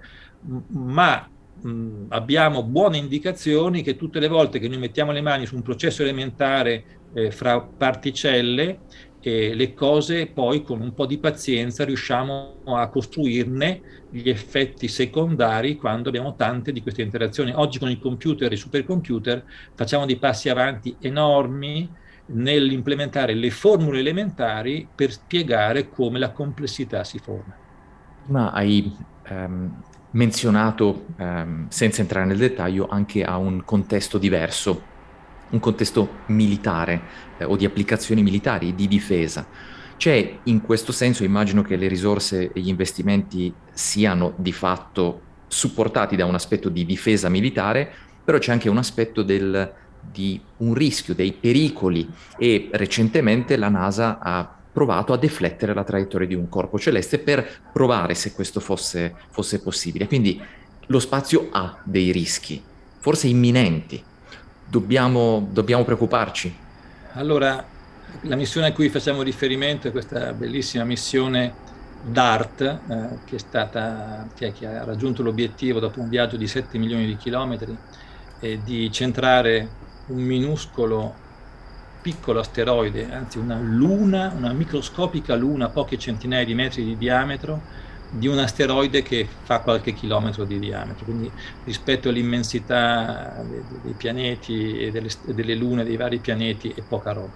ma 0.68 1.28
mh, 1.60 2.06
abbiamo 2.08 2.62
buone 2.62 2.98
indicazioni 2.98 3.82
che 3.82 3.96
tutte 3.96 4.20
le 4.20 4.28
volte 4.28 4.58
che 4.58 4.68
noi 4.68 4.78
mettiamo 4.78 5.12
le 5.12 5.22
mani 5.22 5.46
su 5.46 5.56
un 5.56 5.62
processo 5.62 6.02
elementare 6.02 6.84
eh, 7.14 7.30
fra 7.30 7.60
particelle, 7.60 8.80
eh, 9.26 9.54
le 9.54 9.72
cose 9.72 10.26
poi 10.26 10.62
con 10.62 10.82
un 10.82 10.92
po' 10.92 11.06
di 11.06 11.16
pazienza 11.16 11.82
riusciamo 11.82 12.56
a 12.66 12.88
costruirne 12.88 13.80
gli 14.10 14.28
effetti 14.28 14.86
secondari 14.86 15.76
quando 15.76 16.10
abbiamo 16.10 16.34
tante 16.34 16.72
di 16.72 16.82
queste 16.82 17.00
interazioni. 17.00 17.50
Oggi 17.54 17.78
con 17.78 17.88
i 17.88 17.98
computer 17.98 18.50
e 18.50 18.54
i 18.54 18.58
supercomputer 18.58 19.42
facciamo 19.74 20.04
dei 20.04 20.18
passi 20.18 20.50
avanti 20.50 20.94
enormi 21.00 21.90
nell'implementare 22.26 23.32
le 23.32 23.50
formule 23.50 24.00
elementari 24.00 24.86
per 24.94 25.10
spiegare 25.10 25.88
come 25.88 26.18
la 26.18 26.30
complessità 26.30 27.02
si 27.02 27.18
forma. 27.18 27.56
Ma 28.26 28.50
hai 28.50 28.94
um, 29.30 29.82
menzionato, 30.10 31.06
ehm, 31.16 31.68
senza 31.68 32.02
entrare 32.02 32.26
nel 32.26 32.36
dettaglio, 32.36 32.88
anche 32.88 33.24
a 33.24 33.38
un 33.38 33.64
contesto 33.64 34.18
diverso, 34.18 34.92
un 35.54 35.60
contesto 35.60 36.08
militare 36.26 37.00
eh, 37.38 37.44
o 37.44 37.56
di 37.56 37.64
applicazioni 37.64 38.22
militari, 38.22 38.74
di 38.74 38.88
difesa. 38.88 39.46
C'è 39.96 40.38
in 40.44 40.60
questo 40.60 40.92
senso, 40.92 41.22
immagino 41.24 41.62
che 41.62 41.76
le 41.76 41.86
risorse 41.86 42.52
e 42.52 42.60
gli 42.60 42.68
investimenti 42.68 43.54
siano 43.72 44.34
di 44.36 44.52
fatto 44.52 45.20
supportati 45.46 46.16
da 46.16 46.26
un 46.26 46.34
aspetto 46.34 46.68
di 46.68 46.84
difesa 46.84 47.28
militare, 47.28 47.88
però 48.24 48.38
c'è 48.38 48.50
anche 48.50 48.68
un 48.68 48.78
aspetto 48.78 49.22
del, 49.22 49.72
di 50.00 50.40
un 50.58 50.74
rischio, 50.74 51.14
dei 51.14 51.32
pericoli 51.32 52.08
e 52.36 52.68
recentemente 52.72 53.56
la 53.56 53.68
NASA 53.68 54.18
ha 54.18 54.58
provato 54.72 55.12
a 55.12 55.16
deflettere 55.16 55.72
la 55.72 55.84
traiettoria 55.84 56.26
di 56.26 56.34
un 56.34 56.48
corpo 56.48 56.80
celeste 56.80 57.20
per 57.20 57.48
provare 57.72 58.14
se 58.14 58.32
questo 58.32 58.58
fosse, 58.58 59.14
fosse 59.30 59.60
possibile. 59.60 60.08
Quindi 60.08 60.42
lo 60.86 60.98
spazio 60.98 61.48
ha 61.52 61.80
dei 61.84 62.10
rischi, 62.10 62.60
forse 62.98 63.28
imminenti. 63.28 64.02
Dobbiamo, 64.74 65.46
dobbiamo 65.52 65.84
preoccuparci. 65.84 66.52
Allora, 67.12 67.64
la 68.22 68.34
missione 68.34 68.66
a 68.66 68.72
cui 68.72 68.88
facciamo 68.88 69.22
riferimento 69.22 69.86
è 69.86 69.92
questa 69.92 70.32
bellissima 70.32 70.82
missione 70.82 71.54
DART, 72.02 72.60
eh, 72.60 72.78
che, 73.24 73.38
stata, 73.38 74.26
che, 74.34 74.52
che, 74.52 74.66
ha 74.66 74.82
raggiunto 74.82 75.22
l'obiettivo 75.22 75.78
dopo 75.78 76.00
un 76.00 76.08
viaggio 76.08 76.36
di 76.36 76.48
7 76.48 76.76
milioni 76.78 77.06
di 77.06 77.16
chilometri, 77.16 77.76
eh, 78.40 78.58
di 78.64 78.90
centrare 78.90 79.68
un 80.06 80.20
minuscolo 80.22 81.14
piccolo 82.02 82.40
asteroide, 82.40 83.12
anzi 83.12 83.38
una 83.38 83.56
luna, 83.56 84.34
una 84.36 84.52
microscopica 84.52 85.36
luna, 85.36 85.68
poche 85.68 85.98
centinaia 85.98 86.44
di 86.44 86.54
metri 86.54 86.82
di 86.82 86.96
diametro, 86.96 87.60
di 88.16 88.28
un 88.28 88.38
asteroide 88.38 89.02
che 89.02 89.26
fa 89.42 89.60
qualche 89.60 89.92
chilometro 89.92 90.44
di 90.44 90.58
diametro, 90.58 91.04
quindi 91.04 91.30
rispetto 91.64 92.08
all'immensità 92.08 93.44
dei, 93.48 93.62
dei 93.82 93.92
pianeti 93.94 94.78
e 94.78 94.90
delle, 94.90 95.08
delle, 95.24 95.54
lune 95.54 95.84
dei 95.84 95.96
vari 95.96 96.18
pianeti 96.18 96.72
è 96.74 96.82
poca 96.82 97.12
roba. 97.12 97.32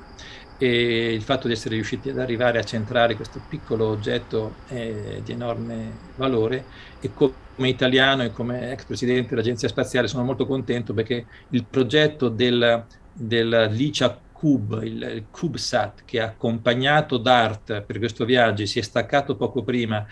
E 0.56 1.12
il 1.12 1.22
fatto 1.22 1.46
di 1.46 1.52
essere 1.52 1.74
riusciti 1.74 2.10
ad 2.10 2.18
arrivare 2.18 2.58
a 2.58 2.64
centrare 2.64 3.14
questo 3.14 3.40
piccolo 3.48 3.86
oggetto 3.86 4.54
è 4.66 5.20
di 5.22 5.32
enorme 5.32 5.90
valore 6.16 6.64
e 7.00 7.12
come 7.12 7.68
italiano 7.68 8.24
e 8.24 8.32
come 8.32 8.72
ex 8.72 8.84
presidente 8.84 9.30
dell'Agenzia 9.30 9.68
Spaziale 9.68 10.08
sono 10.08 10.24
molto 10.24 10.46
contento 10.46 10.94
perché 10.94 11.26
il 11.50 11.64
progetto 11.64 12.28
del, 12.28 12.84
del 13.12 13.68
Licia 13.70 14.18
Cube, 14.32 14.84
il, 14.84 15.02
il 15.02 15.24
CubeSat 15.30 16.02
che 16.04 16.20
ha 16.20 16.26
accompagnato 16.26 17.18
DART 17.18 17.82
per 17.82 17.98
questo 17.98 18.24
viaggio, 18.24 18.66
si 18.66 18.78
è 18.78 18.82
staccato 18.82 19.36
poco 19.36 19.62
prima 19.62 20.06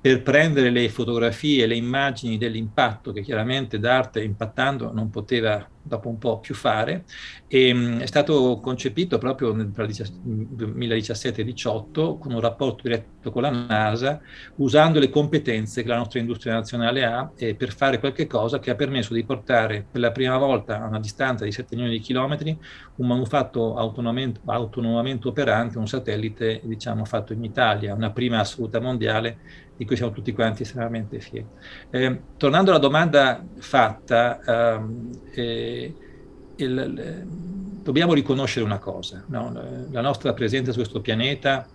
per 0.00 0.22
prendere 0.22 0.70
le 0.70 0.88
fotografie, 0.88 1.66
le 1.66 1.76
immagini 1.76 2.38
dell'impatto 2.38 3.12
che 3.12 3.20
chiaramente 3.20 3.78
DART 3.78 4.16
impattando 4.16 4.92
non 4.92 5.10
poteva 5.10 5.68
dopo 5.82 6.08
un 6.08 6.18
po' 6.18 6.40
più 6.40 6.54
fare, 6.54 7.04
e, 7.46 7.72
mh, 7.72 8.00
è 8.00 8.06
stato 8.06 8.58
concepito 8.60 9.16
proprio 9.18 9.54
nel 9.54 9.70
2017-18 9.74 12.18
con 12.18 12.32
un 12.32 12.40
rapporto 12.40 12.82
diretto 12.82 13.30
con 13.30 13.42
la 13.42 13.50
NASA, 13.50 14.20
usando 14.56 14.98
le 15.00 15.10
competenze 15.10 15.82
che 15.82 15.88
la 15.88 15.96
nostra 15.96 16.20
industria 16.20 16.54
nazionale 16.54 17.04
ha 17.04 17.30
eh, 17.36 17.54
per 17.54 17.74
fare 17.74 17.98
qualche 17.98 18.26
cosa 18.26 18.58
che 18.58 18.70
ha 18.70 18.74
permesso 18.74 19.12
di 19.14 19.24
portare 19.24 19.86
per 19.90 20.00
la 20.00 20.12
prima 20.12 20.36
volta 20.38 20.82
a 20.82 20.86
una 20.86 21.00
distanza 21.00 21.44
di 21.44 21.52
7 21.52 21.76
milioni 21.76 21.98
di 21.98 22.02
chilometri 22.02 22.56
un 22.96 23.06
manufatto 23.06 23.76
autonomamente, 23.76 24.40
autonomamente 24.44 25.28
operante, 25.28 25.78
un 25.78 25.88
satellite 25.88 26.60
diciamo 26.64 27.04
fatto 27.04 27.32
in 27.32 27.42
Italia, 27.42 27.94
una 27.94 28.10
prima 28.10 28.40
assoluta 28.40 28.80
mondiale 28.80 29.68
di 29.80 29.86
cui 29.86 29.96
siamo 29.96 30.12
tutti 30.12 30.34
quanti 30.34 30.64
estremamente 30.64 31.20
fieri. 31.20 31.46
Eh, 31.88 32.20
tornando 32.36 32.68
alla 32.68 32.78
domanda 32.78 33.42
fatta, 33.60 34.38
ehm, 34.44 35.10
eh, 35.32 35.94
il, 36.56 37.26
dobbiamo 37.82 38.12
riconoscere 38.12 38.62
una 38.62 38.78
cosa, 38.78 39.24
no? 39.28 39.50
la 39.90 40.02
nostra 40.02 40.34
presenza 40.34 40.72
su 40.72 40.80
questo 40.80 41.00
pianeta 41.00 41.66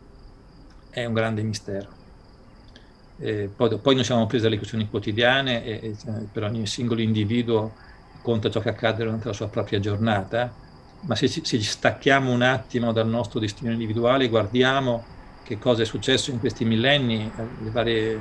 è 0.91 1.03
un 1.03 1.13
grande 1.13 1.41
mistero. 1.41 1.89
Eh, 3.17 3.49
poi, 3.55 3.75
poi, 3.79 3.95
noi 3.95 4.03
siamo 4.03 4.27
presi 4.27 4.43
dalle 4.43 4.57
questioni 4.57 4.87
quotidiane 4.87 5.65
e, 5.65 5.79
e, 5.81 5.95
per 6.31 6.43
ogni 6.43 6.67
singolo 6.67 7.01
individuo 7.01 7.73
conta 8.21 8.51
ciò 8.51 8.59
che 8.59 8.69
accade 8.69 9.03
durante 9.03 9.25
la 9.29 9.33
sua 9.33 9.47
propria 9.47 9.79
giornata, 9.79 10.53
ma 10.99 11.15
se 11.15 11.27
ci, 11.27 11.43
se 11.43 11.57
ci 11.57 11.67
stacchiamo 11.67 12.31
un 12.31 12.43
attimo 12.43 12.91
dal 12.91 13.07
nostro 13.07 13.39
destino 13.39 13.71
individuale, 13.71 14.29
guardiamo 14.29 15.14
che 15.45 15.59
cosa 15.59 15.83
è 15.83 15.85
successo 15.85 16.31
in 16.31 16.39
questi 16.39 16.65
millenni, 16.65 17.31
le 17.35 17.69
varie, 17.69 18.13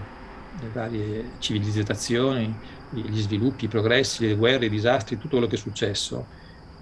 le 0.60 0.68
varie 0.72 1.30
civilizzazioni, 1.38 2.54
gli 2.90 3.20
sviluppi, 3.20 3.64
i 3.64 3.68
progressi, 3.68 4.26
le 4.26 4.34
guerre, 4.37 4.66
i 4.66 4.70
disastri, 4.70 5.16
tutto 5.16 5.37
quello 5.37 5.46
che 5.46 5.56
è 5.56 5.58
successo 5.58 6.26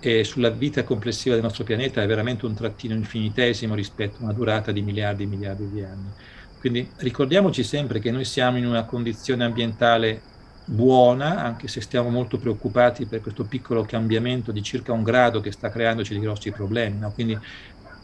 e 0.00 0.24
sulla 0.24 0.50
vita 0.50 0.82
complessiva 0.82 1.36
del 1.36 1.44
nostro 1.44 1.62
pianeta 1.62 2.02
è 2.02 2.06
veramente 2.08 2.44
un 2.44 2.54
trattino 2.54 2.92
infinitesimo 2.94 3.76
rispetto 3.76 4.18
a 4.18 4.24
una 4.24 4.32
durata 4.32 4.72
di 4.72 4.82
miliardi 4.82 5.22
e 5.22 5.26
miliardi 5.26 5.68
di 5.70 5.80
anni. 5.80 6.12
Quindi 6.58 6.92
ricordiamoci 6.96 7.62
sempre 7.62 8.00
che 8.00 8.10
noi 8.10 8.24
siamo 8.24 8.58
in 8.58 8.66
una 8.66 8.84
condizione 8.84 9.44
ambientale 9.44 10.26
buona, 10.64 11.42
anche 11.42 11.68
se 11.68 11.80
stiamo 11.80 12.08
molto 12.08 12.38
preoccupati 12.38 13.06
per 13.06 13.20
questo 13.20 13.46
piccolo 13.46 13.84
cambiamento 13.84 14.50
di 14.50 14.62
circa 14.62 14.92
un 14.92 15.04
grado 15.04 15.40
che 15.40 15.52
sta 15.52 15.70
creandoci 15.70 16.14
dei 16.14 16.22
grossi 16.22 16.50
problemi. 16.52 16.98
No? 16.98 17.12
Quindi 17.12 17.38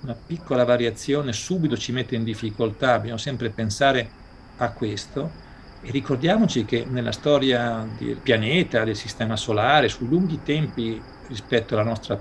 una 0.03 0.15
piccola 0.15 0.65
variazione 0.65 1.33
subito 1.33 1.77
ci 1.77 1.93
mette 1.93 2.15
in 2.15 2.25
difficoltà, 2.25 2.99
bisogna 2.99 3.19
sempre 3.19 3.51
pensare 3.51 4.09
a 4.59 4.71
questo 4.71 5.47
e 5.83 5.91
ricordiamoci 5.91 6.65
che 6.65 6.85
nella 6.89 7.13
storia 7.13 7.87
del 7.99 8.17
pianeta, 8.17 8.85
del 8.85 8.97
sistema 8.97 9.37
solare, 9.37 9.89
sui 9.89 10.09
lunghi 10.09 10.41
tempi 10.43 11.01
rispetto 11.29 11.75
alla 11.75 11.85
nostra 11.85 12.21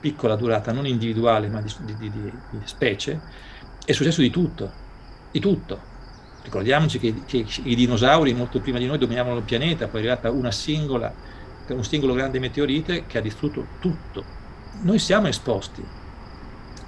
piccola 0.00 0.36
durata, 0.36 0.72
non 0.72 0.86
individuale 0.86 1.48
ma 1.48 1.60
di, 1.60 1.72
di, 1.80 1.96
di, 1.98 2.10
di 2.10 2.60
specie, 2.64 3.20
è 3.84 3.92
successo 3.92 4.20
di 4.20 4.30
tutto, 4.30 4.70
di 5.30 5.40
tutto. 5.40 5.96
Ricordiamoci 6.42 6.98
che, 6.98 7.22
che, 7.26 7.44
i 7.64 7.74
dinosauri 7.74 8.32
molto 8.32 8.60
prima 8.60 8.78
di 8.78 8.86
noi 8.86 8.98
dominavano 8.98 9.38
il 9.38 9.44
pianeta, 9.44 9.86
poi 9.86 10.02
è 10.02 10.06
arrivata 10.06 10.30
una 10.30 10.52
singola, 10.52 11.12
un 11.68 11.84
singolo 11.84 12.14
grande 12.14 12.38
meteorite 12.38 13.06
che 13.06 13.18
ha 13.18 13.20
distrutto 13.20 13.66
tutto. 13.80 14.24
Noi 14.82 14.98
siamo 14.98 15.26
esposti 15.26 15.84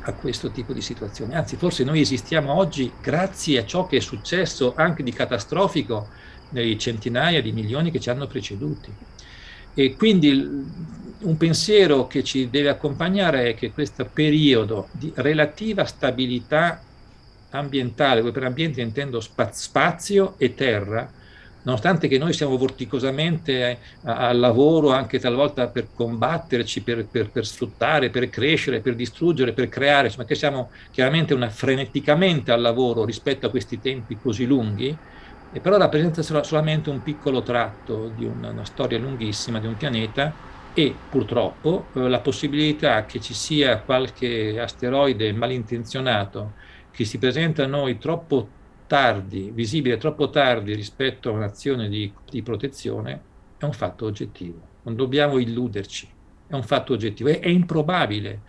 a 0.03 0.13
questo 0.13 0.51
tipo 0.51 0.73
di 0.73 0.81
situazioni. 0.81 1.35
Anzi, 1.35 1.57
forse 1.57 1.85
noi 1.85 2.01
esistiamo 2.01 2.55
oggi 2.55 2.91
grazie 3.01 3.59
a 3.59 3.67
ciò 3.67 3.87
che 3.87 3.99
è 3.99 4.01
successo 4.01 4.75
anche 4.77 5.03
di 5.03 5.13
catastrofico 5.13 6.09
nei 6.51 6.79
centinaia 6.79 7.43
di 7.43 7.53
milioni 7.53 7.91
che 7.91 8.01
ci 8.01 8.11
hanno 8.11 8.27
preceduti. 8.27 8.93
E 9.75 9.97
quindi 9.97 10.31
un 11.21 11.37
pensiero 11.37 12.07
che 12.07 12.25
ci 12.25 12.49
deve 12.51 12.71
accompagnare 12.71 13.51
è 13.51 13.55
che 13.55 13.73
questo 13.73 14.05
periodo 14.05 14.89
di 14.93 15.13
relativa 15.17 15.85
stabilità 15.85 16.81
ambientale, 17.51 18.23
per 18.31 18.45
ambiente 18.45 18.81
intendo 18.81 19.21
spazio 19.21 20.35
e 20.39 20.55
terra, 20.55 21.11
nonostante 21.63 22.09
che 22.09 22.19
noi 22.19 22.33
siamo 22.33 22.57
vorticosamente 22.57 23.79
al 24.05 24.39
lavoro 24.39 24.93
anche 24.93 25.19
talvolta 25.19 25.69
per 25.69 25.89
combatterci, 25.95 26.83
per, 26.83 27.07
per, 27.07 27.31
per, 27.31 27.47
sfruttare, 27.47 28.11
per 28.11 28.29
crescere, 28.31 28.81
per 28.81 28.95
distruggere, 28.95 29.53
per 29.53 29.69
creare, 29.69 30.07
insomma 30.07 30.25
che 30.25 30.35
siamo 30.35 30.71
chiaramente 30.91 31.35
una, 31.35 31.49
freneticamente 31.49 32.53
al 32.53 32.61
lavoro 32.61 33.05
rispetto 33.05 33.47
a 33.47 33.51
questi 33.51 33.81
tempi 33.81 34.19
così 34.21 34.47
lunghi, 34.47 34.97
e 35.53 35.61
però 35.61 35.77
rappresenta 35.77 36.23
solamente 36.23 36.91
un 36.91 37.03
piccolo 37.03 37.43
tratto 37.43 38.13
di 38.15 38.25
una, 38.25 38.51
una 38.51 38.65
storia 38.65 38.99
lunghissima 38.99 39.59
di 39.59 39.67
un 39.67 39.77
pianeta 39.77 40.33
e 40.73 40.95
purtroppo 41.09 41.87
eh, 41.95 42.09
la 42.09 42.21
possibilità 42.21 43.05
che 43.05 43.21
ci 43.21 43.35
sia 43.35 43.81
qualche 43.81 44.61
asteroide 44.61 45.33
malintenzionato 45.33 46.53
che 46.93 47.05
si 47.05 47.19
presenta 47.19 47.65
a 47.65 47.67
noi 47.67 47.99
troppo 47.99 48.49
tardi, 48.91 49.53
visibile 49.55 49.99
troppo 49.99 50.31
tardi 50.31 50.75
rispetto 50.75 51.29
a 51.29 51.33
un'azione 51.33 51.89
di, 51.89 52.13
di 52.29 52.43
protezione, 52.43 53.23
è 53.57 53.65
un 53.65 53.73
fatto 53.73 54.05
oggettivo. 54.05 54.61
Non 54.83 54.97
dobbiamo 54.97 55.39
illuderci, 55.39 56.09
è 56.49 56.55
un 56.55 56.65
fatto 56.65 56.95
oggettivo. 56.95 57.29
È, 57.29 57.39
è 57.39 57.47
improbabile, 57.47 58.41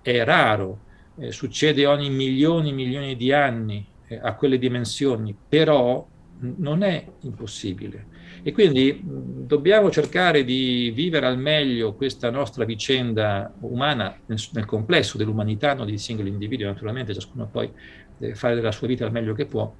è 0.00 0.24
raro, 0.24 0.80
eh, 1.18 1.30
succede 1.30 1.84
ogni 1.84 2.08
milioni 2.08 2.70
e 2.70 2.72
milioni 2.72 3.16
di 3.16 3.34
anni 3.34 3.86
eh, 4.06 4.18
a 4.22 4.34
quelle 4.34 4.56
dimensioni, 4.56 5.36
però 5.46 6.08
non 6.38 6.82
è 6.82 7.06
impossibile. 7.20 8.06
E 8.42 8.50
quindi 8.52 8.94
mh, 8.94 9.46
dobbiamo 9.46 9.90
cercare 9.90 10.42
di 10.42 10.90
vivere 10.94 11.26
al 11.26 11.38
meglio 11.38 11.92
questa 11.92 12.30
nostra 12.30 12.64
vicenda 12.64 13.52
umana 13.60 14.18
nel, 14.24 14.38
nel 14.52 14.64
complesso 14.64 15.18
dell'umanità, 15.18 15.74
non 15.74 15.84
di 15.84 15.98
singoli 15.98 16.30
individui, 16.30 16.64
naturalmente 16.64 17.12
ciascuno 17.12 17.46
poi 17.46 17.70
deve 18.16 18.34
fare 18.34 18.54
della 18.54 18.72
sua 18.72 18.86
vita 18.86 19.04
al 19.04 19.12
meglio 19.12 19.34
che 19.34 19.44
può, 19.44 19.70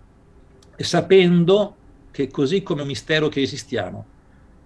sapendo 0.82 1.76
che 2.10 2.28
così 2.28 2.62
come 2.62 2.82
un 2.82 2.88
mistero 2.88 3.28
che 3.28 3.40
esistiamo, 3.40 4.06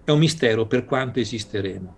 è 0.03 0.11
un 0.11 0.19
mistero 0.19 0.65
per 0.65 0.85
quanto 0.85 1.19
esisteremo. 1.19 1.95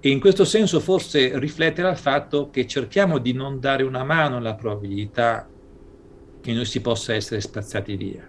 E 0.00 0.10
in 0.10 0.20
questo 0.20 0.44
senso 0.44 0.80
forse 0.80 1.38
riflettere 1.38 1.88
al 1.88 1.98
fatto 1.98 2.50
che 2.50 2.66
cerchiamo 2.66 3.18
di 3.18 3.32
non 3.32 3.58
dare 3.58 3.82
una 3.84 4.04
mano 4.04 4.36
alla 4.36 4.54
probabilità 4.54 5.48
che 6.40 6.52
noi 6.52 6.66
si 6.66 6.80
possa 6.82 7.14
essere 7.14 7.40
spazzati 7.40 7.96
via, 7.96 8.28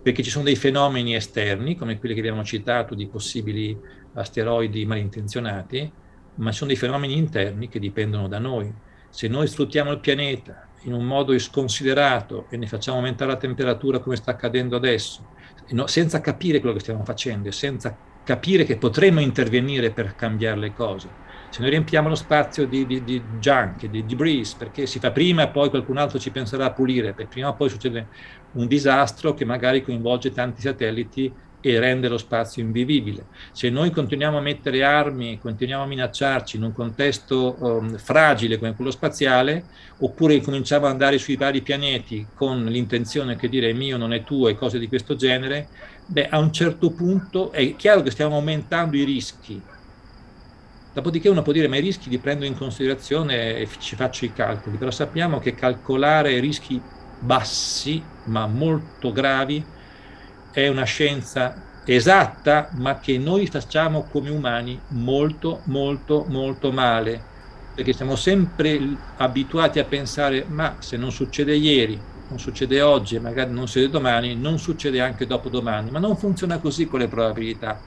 perché 0.00 0.22
ci 0.22 0.30
sono 0.30 0.44
dei 0.44 0.54
fenomeni 0.54 1.16
esterni, 1.16 1.74
come 1.74 1.98
quelli 1.98 2.14
che 2.14 2.20
abbiamo 2.20 2.44
citato, 2.44 2.94
di 2.94 3.08
possibili 3.08 3.76
asteroidi 4.14 4.86
malintenzionati, 4.86 5.92
ma 6.36 6.50
ci 6.50 6.58
sono 6.58 6.70
dei 6.70 6.78
fenomeni 6.78 7.16
interni 7.16 7.68
che 7.68 7.80
dipendono 7.80 8.28
da 8.28 8.38
noi. 8.38 8.72
Se 9.16 9.28
noi 9.28 9.46
sfruttiamo 9.46 9.92
il 9.92 10.00
pianeta 10.00 10.70
in 10.82 10.92
un 10.92 11.06
modo 11.06 11.38
sconsiderato 11.38 12.50
e 12.50 12.58
ne 12.58 12.66
facciamo 12.66 12.98
aumentare 12.98 13.30
la 13.30 13.38
temperatura 13.38 13.98
come 13.98 14.14
sta 14.14 14.32
accadendo 14.32 14.76
adesso, 14.76 15.28
senza 15.86 16.20
capire 16.20 16.60
quello 16.60 16.74
che 16.74 16.82
stiamo 16.82 17.02
facendo 17.02 17.48
e 17.48 17.52
senza 17.52 17.98
capire 18.22 18.64
che 18.64 18.76
potremmo 18.76 19.20
intervenire 19.20 19.94
per 19.94 20.14
cambiare 20.14 20.58
le 20.58 20.74
cose. 20.74 21.16
Se 21.48 21.62
noi 21.62 21.70
riempiamo 21.70 22.10
lo 22.10 22.14
spazio 22.14 22.66
di, 22.66 22.84
di, 22.84 23.02
di 23.02 23.24
junk, 23.26 23.86
di 23.86 24.04
debris, 24.04 24.54
perché 24.54 24.84
si 24.84 24.98
fa 24.98 25.12
prima 25.12 25.44
e 25.44 25.50
poi 25.50 25.70
qualcun 25.70 25.96
altro 25.96 26.18
ci 26.18 26.30
penserà 26.30 26.66
a 26.66 26.72
pulire, 26.74 27.14
perché 27.14 27.28
prima 27.28 27.48
o 27.48 27.56
poi 27.56 27.70
succede 27.70 28.10
un 28.50 28.66
disastro 28.66 29.32
che 29.32 29.46
magari 29.46 29.80
coinvolge 29.80 30.30
tanti 30.30 30.60
satelliti 30.60 31.34
e 31.66 31.80
rende 31.80 32.06
lo 32.06 32.16
spazio 32.16 32.62
invivibile. 32.62 33.26
Se 33.50 33.68
noi 33.70 33.90
continuiamo 33.90 34.38
a 34.38 34.40
mettere 34.40 34.84
armi, 34.84 35.40
continuiamo 35.40 35.82
a 35.82 35.86
minacciarci 35.86 36.56
in 36.56 36.62
un 36.62 36.72
contesto 36.72 37.56
um, 37.58 37.98
fragile 37.98 38.56
come 38.56 38.76
quello 38.76 38.92
spaziale, 38.92 39.64
oppure 39.98 40.40
cominciamo 40.40 40.86
ad 40.86 40.92
andare 40.92 41.18
sui 41.18 41.34
vari 41.34 41.62
pianeti 41.62 42.24
con 42.34 42.66
l'intenzione 42.66 43.34
che 43.34 43.48
dire 43.48 43.70
è 43.70 43.72
mio 43.72 43.96
non 43.96 44.12
è 44.12 44.22
tuo 44.22 44.46
e 44.46 44.54
cose 44.54 44.78
di 44.78 44.86
questo 44.86 45.16
genere, 45.16 45.68
beh, 46.06 46.28
a 46.28 46.38
un 46.38 46.52
certo 46.52 46.90
punto 46.92 47.50
è 47.50 47.74
chiaro 47.74 48.02
che 48.02 48.12
stiamo 48.12 48.36
aumentando 48.36 48.96
i 48.96 49.02
rischi. 49.02 49.60
Dopodiché 50.92 51.28
uno 51.28 51.42
può 51.42 51.52
dire, 51.52 51.66
ma 51.66 51.76
i 51.76 51.80
rischi 51.80 52.08
li 52.08 52.18
prendo 52.18 52.44
in 52.44 52.56
considerazione 52.56 53.56
e 53.56 53.68
ci 53.78 53.96
faccio 53.96 54.24
i 54.24 54.32
calcoli, 54.32 54.76
però 54.76 54.92
sappiamo 54.92 55.40
che 55.40 55.54
calcolare 55.54 56.38
rischi 56.38 56.80
bassi, 57.18 58.00
ma 58.26 58.46
molto 58.46 59.10
gravi, 59.10 59.74
è 60.62 60.68
una 60.68 60.84
scienza 60.84 61.82
esatta, 61.84 62.70
ma 62.76 62.98
che 62.98 63.18
noi 63.18 63.46
facciamo 63.46 64.04
come 64.10 64.30
umani 64.30 64.80
molto, 64.88 65.60
molto, 65.64 66.24
molto 66.28 66.72
male, 66.72 67.22
perché 67.74 67.92
siamo 67.92 68.16
sempre 68.16 68.80
abituati 69.18 69.78
a 69.80 69.84
pensare, 69.84 70.46
ma 70.48 70.76
se 70.78 70.96
non 70.96 71.12
succede 71.12 71.54
ieri, 71.54 72.00
non 72.28 72.38
succede 72.38 72.80
oggi 72.80 73.18
magari 73.18 73.52
non 73.52 73.66
succede 73.66 73.90
domani, 73.90 74.34
non 74.34 74.58
succede 74.58 74.98
anche 74.98 75.26
dopodomani, 75.26 75.90
ma 75.90 75.98
non 75.98 76.16
funziona 76.16 76.56
così 76.56 76.86
con 76.86 77.00
le 77.00 77.08
probabilità. 77.08 77.78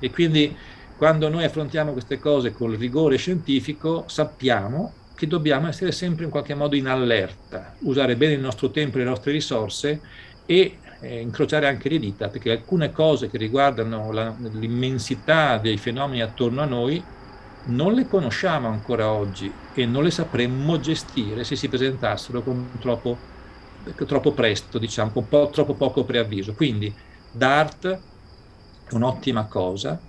E 0.00 0.10
quindi 0.10 0.56
quando 0.96 1.28
noi 1.28 1.44
affrontiamo 1.44 1.92
queste 1.92 2.18
cose 2.18 2.50
con 2.50 2.72
il 2.72 2.78
rigore 2.78 3.16
scientifico, 3.16 4.06
sappiamo 4.08 4.92
che 5.14 5.28
dobbiamo 5.28 5.68
essere 5.68 5.92
sempre 5.92 6.24
in 6.24 6.30
qualche 6.32 6.54
modo 6.54 6.74
in 6.74 6.88
allerta, 6.88 7.76
usare 7.82 8.16
bene 8.16 8.32
il 8.32 8.40
nostro 8.40 8.72
tempo 8.72 8.96
e 8.96 9.02
le 9.02 9.06
nostre 9.06 9.30
risorse 9.30 10.00
e 10.44 10.78
eh, 10.98 11.20
incrociare 11.20 11.66
anche 11.66 11.88
le 11.88 11.98
dita, 11.98 12.28
perché 12.30 12.50
alcune 12.50 12.90
cose 12.92 13.28
che 13.28 13.38
riguardano 13.38 14.10
la, 14.12 14.34
l'immensità 14.52 15.58
dei 15.58 15.78
fenomeni 15.78 16.22
attorno 16.22 16.62
a 16.62 16.66
noi 16.66 17.08
non 17.68 17.92
le 17.94 18.06
conosciamo 18.06 18.68
ancora 18.68 19.12
oggi 19.12 19.58
e 19.70 19.86
non 19.86 20.02
le 20.02 20.10
sapremmo 20.10 20.78
gestire 20.78 21.44
se 21.44 21.56
si 21.56 21.68
presentassero 21.68 22.42
con 22.42 22.78
troppo, 22.78 23.26
troppo 24.06 24.32
presto, 24.34 24.78
diciamo, 24.78 25.12
con 25.12 25.28
po- 25.28 25.50
troppo 25.50 25.76
poco 25.76 26.04
preavviso. 26.04 26.54
Quindi 26.54 26.96
DART 27.28 27.86
è 28.82 28.94
un'ottima 28.94 29.46
cosa, 29.48 30.02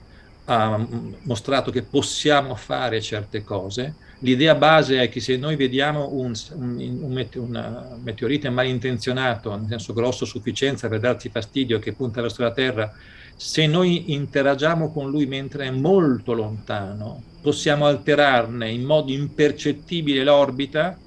ha 0.45 0.77
mostrato 1.23 1.71
che 1.71 1.87
possiamo 1.87 2.55
fare 2.55 3.01
certe 3.01 3.43
cose. 3.43 3.97
L'idea 4.21 4.55
base 4.55 5.01
è 5.01 5.09
che 5.09 5.21
se 5.21 5.37
noi 5.37 5.55
vediamo 5.55 6.09
un, 6.11 6.33
un, 6.55 6.99
un, 7.01 7.29
un 7.35 7.99
meteorite 8.03 8.49
malintenzionato, 8.49 9.55
nel 9.55 9.67
senso 9.69 9.93
grosso 9.93 10.25
a 10.25 10.27
sufficienza 10.27 10.89
per 10.89 10.99
darci 10.99 11.29
fastidio, 11.29 11.79
che 11.79 11.93
punta 11.93 12.21
verso 12.21 12.41
la 12.41 12.51
Terra, 12.51 12.91
se 13.37 13.65
noi 13.67 14.13
interagiamo 14.13 14.91
con 14.91 15.09
lui 15.09 15.25
mentre 15.25 15.67
è 15.67 15.71
molto 15.71 16.33
lontano, 16.33 17.23
possiamo 17.41 17.85
alterarne 17.85 18.69
in 18.69 18.83
modo 18.83 19.13
impercettibile 19.13 20.25
l'orbita 20.25 20.97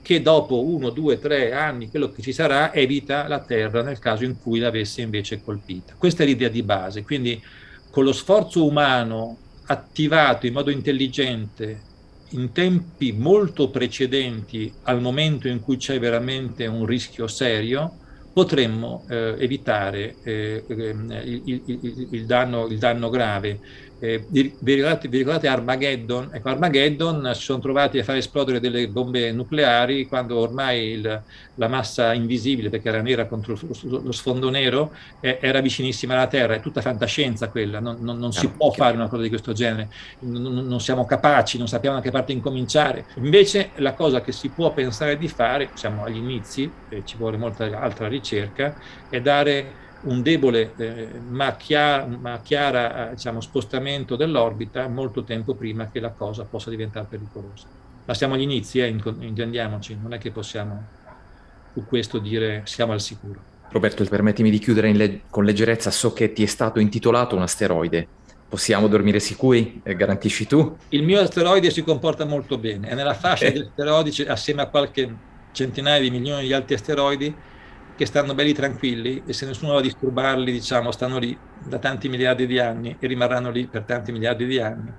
che 0.00 0.22
dopo 0.22 0.62
uno, 0.64 0.90
due, 0.90 1.18
tre 1.18 1.52
anni, 1.52 1.90
quello 1.90 2.10
che 2.10 2.22
ci 2.22 2.32
sarà, 2.32 2.72
evita 2.72 3.26
la 3.26 3.40
Terra 3.40 3.82
nel 3.82 3.98
caso 3.98 4.22
in 4.22 4.38
cui 4.40 4.60
l'avesse 4.60 5.00
invece 5.00 5.42
colpita. 5.42 5.94
Questa 5.98 6.22
è 6.22 6.26
l'idea 6.26 6.48
di 6.48 6.62
base. 6.62 7.02
Quindi 7.02 7.42
con 7.90 8.04
lo 8.04 8.12
sforzo 8.12 8.64
umano 8.64 9.38
attivato 9.66 10.46
in 10.46 10.52
modo 10.52 10.70
intelligente 10.70 11.92
in 12.34 12.52
tempi 12.52 13.12
molto 13.12 13.70
precedenti 13.70 14.72
al 14.84 15.00
momento 15.00 15.48
in 15.48 15.60
cui 15.60 15.76
c'è 15.76 15.98
veramente 15.98 16.66
un 16.66 16.84
rischio 16.84 17.26
serio, 17.26 17.98
potremmo 18.32 19.04
eh, 19.08 19.36
evitare 19.38 20.16
eh, 20.24 20.64
ehm, 20.66 21.20
il, 21.24 21.62
il, 21.64 22.08
il, 22.10 22.26
danno, 22.26 22.66
il, 22.66 22.78
danno, 22.78 23.08
grave. 23.08 23.60
Eh, 24.04 24.22
vi, 24.28 24.54
ricordate, 24.62 25.08
vi, 25.08 25.16
ricordate, 25.16 25.48
Armageddon? 25.48 26.28
Ecco, 26.30 26.50
Armageddon 26.50 27.30
si 27.34 27.40
sono 27.40 27.58
trovati 27.58 27.98
a 27.98 28.04
fare 28.04 28.18
esplodere 28.18 28.60
delle 28.60 28.86
bombe 28.88 29.32
nucleari 29.32 30.06
quando 30.06 30.38
ormai 30.38 31.00
la 31.00 31.68
massa 31.68 32.12
invisibile, 32.12 32.68
perché 32.68 32.90
era 32.90 33.00
nera 33.00 33.24
contro 33.24 33.58
lo 33.82 34.12
sfondo 34.12 34.50
nero, 34.50 34.92
era 35.20 35.60
vicinissima 35.60 36.12
alla 36.12 36.26
Terra. 36.26 36.54
È 36.54 36.60
tutta 36.60 36.82
fantascienza 36.82 37.48
quella, 37.48 37.80
non, 37.80 37.96
non, 38.00 38.18
non 38.18 38.30
si 38.32 38.46
può 38.48 38.70
fare 38.72 38.94
una 38.94 39.08
cosa 39.08 39.22
di 39.22 39.30
questo 39.30 39.54
genere, 39.54 39.88
non, 40.18 40.42
non 40.42 40.80
siamo 40.80 41.06
capaci, 41.06 41.56
non 41.56 41.66
sappiamo 41.66 41.96
da 41.96 42.02
che 42.02 42.10
parte 42.10 42.32
incominciare. 42.32 43.06
Invece 43.14 43.70
la 43.76 43.94
cosa 43.94 44.20
che 44.20 44.32
si 44.32 44.50
può 44.50 44.70
pensare 44.74 45.16
di 45.16 45.28
fare, 45.28 45.70
siamo 45.72 46.04
agli 46.04 46.16
inizi, 46.16 46.70
ci 47.04 47.16
vuole 47.16 47.38
molta 47.38 47.64
altra 47.80 48.06
ricerca, 48.06 48.76
è 49.08 49.22
dare 49.22 49.83
un 50.04 50.22
debole 50.22 50.72
eh, 50.76 51.08
ma, 51.28 51.56
chiara, 51.56 52.06
ma 52.06 52.40
chiara 52.40 53.10
diciamo, 53.12 53.40
spostamento 53.40 54.16
dell'orbita 54.16 54.88
molto 54.88 55.24
tempo 55.24 55.54
prima 55.54 55.88
che 55.90 56.00
la 56.00 56.10
cosa 56.10 56.44
possa 56.44 56.70
diventare 56.70 57.06
pericolosa. 57.08 57.66
Ma 58.04 58.14
siamo 58.14 58.34
agli 58.34 58.42
inizi, 58.42 58.80
eh, 58.80 58.86
intendiamoci, 58.86 59.98
non 60.00 60.12
è 60.12 60.18
che 60.18 60.30
possiamo 60.30 60.84
su 61.72 61.84
questo 61.86 62.18
dire 62.18 62.62
siamo 62.64 62.92
al 62.92 63.00
sicuro. 63.00 63.52
Roberto, 63.70 64.04
permettimi 64.04 64.50
di 64.50 64.58
chiudere 64.58 64.92
le- 64.92 65.22
con 65.28 65.44
leggerezza, 65.44 65.90
so 65.90 66.12
che 66.12 66.32
ti 66.32 66.42
è 66.42 66.46
stato 66.46 66.78
intitolato 66.78 67.34
un 67.34 67.42
asteroide. 67.42 68.06
Possiamo 68.48 68.86
dormire 68.86 69.18
sicuri? 69.18 69.80
Eh, 69.82 69.96
garantisci 69.96 70.46
tu? 70.46 70.76
Il 70.90 71.02
mio 71.02 71.18
asteroide 71.18 71.70
si 71.70 71.82
comporta 71.82 72.24
molto 72.24 72.56
bene, 72.56 72.88
è 72.88 72.94
nella 72.94 73.14
fascia 73.14 73.46
eh. 73.46 73.52
degli 73.52 73.62
asteroidi, 73.62 74.22
assieme 74.22 74.62
a 74.62 74.66
qualche 74.66 75.12
centinaia 75.50 76.00
di 76.00 76.10
milioni 76.10 76.46
di 76.46 76.52
altri 76.52 76.74
asteroidi, 76.74 77.34
che 77.96 78.06
stanno 78.06 78.34
belli 78.34 78.52
tranquilli 78.52 79.22
e 79.26 79.32
se 79.32 79.46
nessuno 79.46 79.72
va 79.72 79.78
a 79.78 79.82
disturbarli, 79.82 80.50
diciamo, 80.50 80.90
stanno 80.90 81.18
lì 81.18 81.36
da 81.64 81.78
tanti 81.78 82.08
miliardi 82.08 82.46
di 82.46 82.58
anni 82.58 82.96
e 82.98 83.06
rimarranno 83.06 83.50
lì 83.50 83.66
per 83.66 83.82
tanti 83.82 84.12
miliardi 84.12 84.46
di 84.46 84.58
anni. 84.58 84.92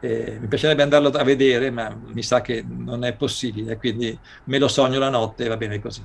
Eh, 0.00 0.38
mi 0.40 0.46
piacerebbe 0.46 0.82
andarlo 0.82 1.08
a 1.08 1.24
vedere, 1.24 1.70
ma 1.70 1.94
mi 1.94 2.22
sa 2.22 2.40
che 2.40 2.64
non 2.66 3.04
è 3.04 3.14
possibile, 3.14 3.76
quindi 3.76 4.16
me 4.44 4.58
lo 4.58 4.68
sogno 4.68 4.98
la 4.98 5.10
notte 5.10 5.44
e 5.44 5.48
va 5.48 5.56
bene 5.56 5.80
così. 5.80 6.04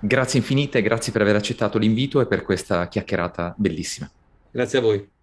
Grazie 0.00 0.40
infinite, 0.40 0.82
grazie 0.82 1.12
per 1.12 1.22
aver 1.22 1.36
accettato 1.36 1.78
l'invito 1.78 2.20
e 2.20 2.26
per 2.26 2.42
questa 2.42 2.88
chiacchierata 2.88 3.54
bellissima. 3.56 4.10
Grazie 4.50 4.78
a 4.78 4.80
voi. 4.80 5.17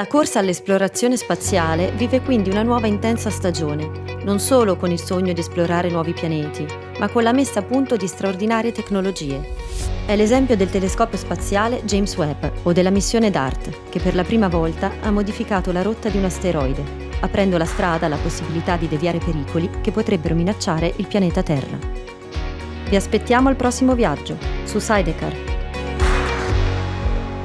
La 0.00 0.06
corsa 0.06 0.38
all'esplorazione 0.38 1.18
spaziale 1.18 1.90
vive 1.90 2.22
quindi 2.22 2.48
una 2.48 2.62
nuova 2.62 2.86
intensa 2.86 3.28
stagione, 3.28 4.22
non 4.24 4.40
solo 4.40 4.76
con 4.76 4.90
il 4.90 4.98
sogno 4.98 5.34
di 5.34 5.40
esplorare 5.40 5.90
nuovi 5.90 6.14
pianeti, 6.14 6.66
ma 6.98 7.10
con 7.10 7.22
la 7.22 7.34
messa 7.34 7.58
a 7.58 7.62
punto 7.62 7.96
di 7.96 8.06
straordinarie 8.06 8.72
tecnologie. 8.72 9.56
È 10.06 10.16
l'esempio 10.16 10.56
del 10.56 10.70
telescopio 10.70 11.18
spaziale 11.18 11.84
James 11.84 12.16
Webb 12.16 12.46
o 12.62 12.72
della 12.72 12.88
missione 12.88 13.30
DART, 13.30 13.90
che 13.90 14.00
per 14.00 14.14
la 14.14 14.24
prima 14.24 14.48
volta 14.48 14.90
ha 15.02 15.10
modificato 15.10 15.70
la 15.70 15.82
rotta 15.82 16.08
di 16.08 16.16
un 16.16 16.24
asteroide, 16.24 16.82
aprendo 17.20 17.58
la 17.58 17.66
strada 17.66 18.06
alla 18.06 18.16
possibilità 18.16 18.76
di 18.76 18.88
deviare 18.88 19.18
pericoli 19.18 19.68
che 19.82 19.90
potrebbero 19.90 20.34
minacciare 20.34 20.94
il 20.96 21.08
pianeta 21.08 21.42
Terra. 21.42 21.76
Vi 22.88 22.96
aspettiamo 22.96 23.50
al 23.50 23.56
prossimo 23.56 23.94
viaggio 23.94 24.38
su 24.64 24.78
Sidecar 24.78 25.49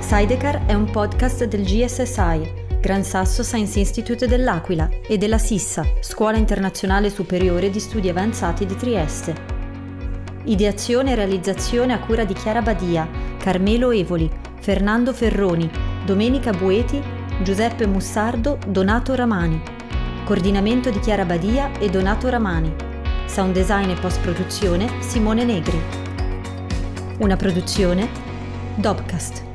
Sidecar 0.08 0.68
è 0.68 0.74
un 0.76 0.88
podcast 0.92 1.46
del 1.46 1.64
GSSI, 1.64 2.78
Gran 2.80 3.04
Sasso 3.04 3.42
Science 3.42 3.80
Institute 3.80 4.28
dell'Aquila, 4.28 4.88
e 5.02 5.18
della 5.18 5.40
SISSA, 5.40 5.84
Scuola 6.00 6.38
Internazionale 6.38 7.10
Superiore 7.10 7.72
di 7.72 7.80
Studi 7.80 8.08
Avanzati 8.08 8.68
di 8.68 8.76
Trieste. 8.76 9.34
Ideazione 10.44 11.12
e 11.12 11.16
realizzazione 11.16 11.94
a 11.94 11.98
cura 11.98 12.24
di 12.24 12.34
Chiara 12.34 12.62
Badia, 12.62 13.10
Carmelo 13.40 13.90
Evoli, 13.90 14.30
Fernando 14.60 15.12
Ferroni, 15.12 15.68
Domenica 16.06 16.52
Bueti, 16.52 17.02
Giuseppe 17.42 17.88
Mussardo, 17.88 18.60
Donato 18.68 19.16
Ramani. 19.16 19.60
Coordinamento 20.24 20.92
di 20.92 21.00
Chiara 21.00 21.26
Badia 21.26 21.72
e 21.80 21.90
Donato 21.90 22.30
Ramani. 22.30 22.72
Sound 23.26 23.54
design 23.54 23.90
e 23.90 23.96
post 23.96 24.22
produzione 24.22 25.02
Simone 25.02 25.44
Negri. 25.44 25.82
Una 27.18 27.36
produzione 27.36 28.08
Dobcast. 28.76 29.54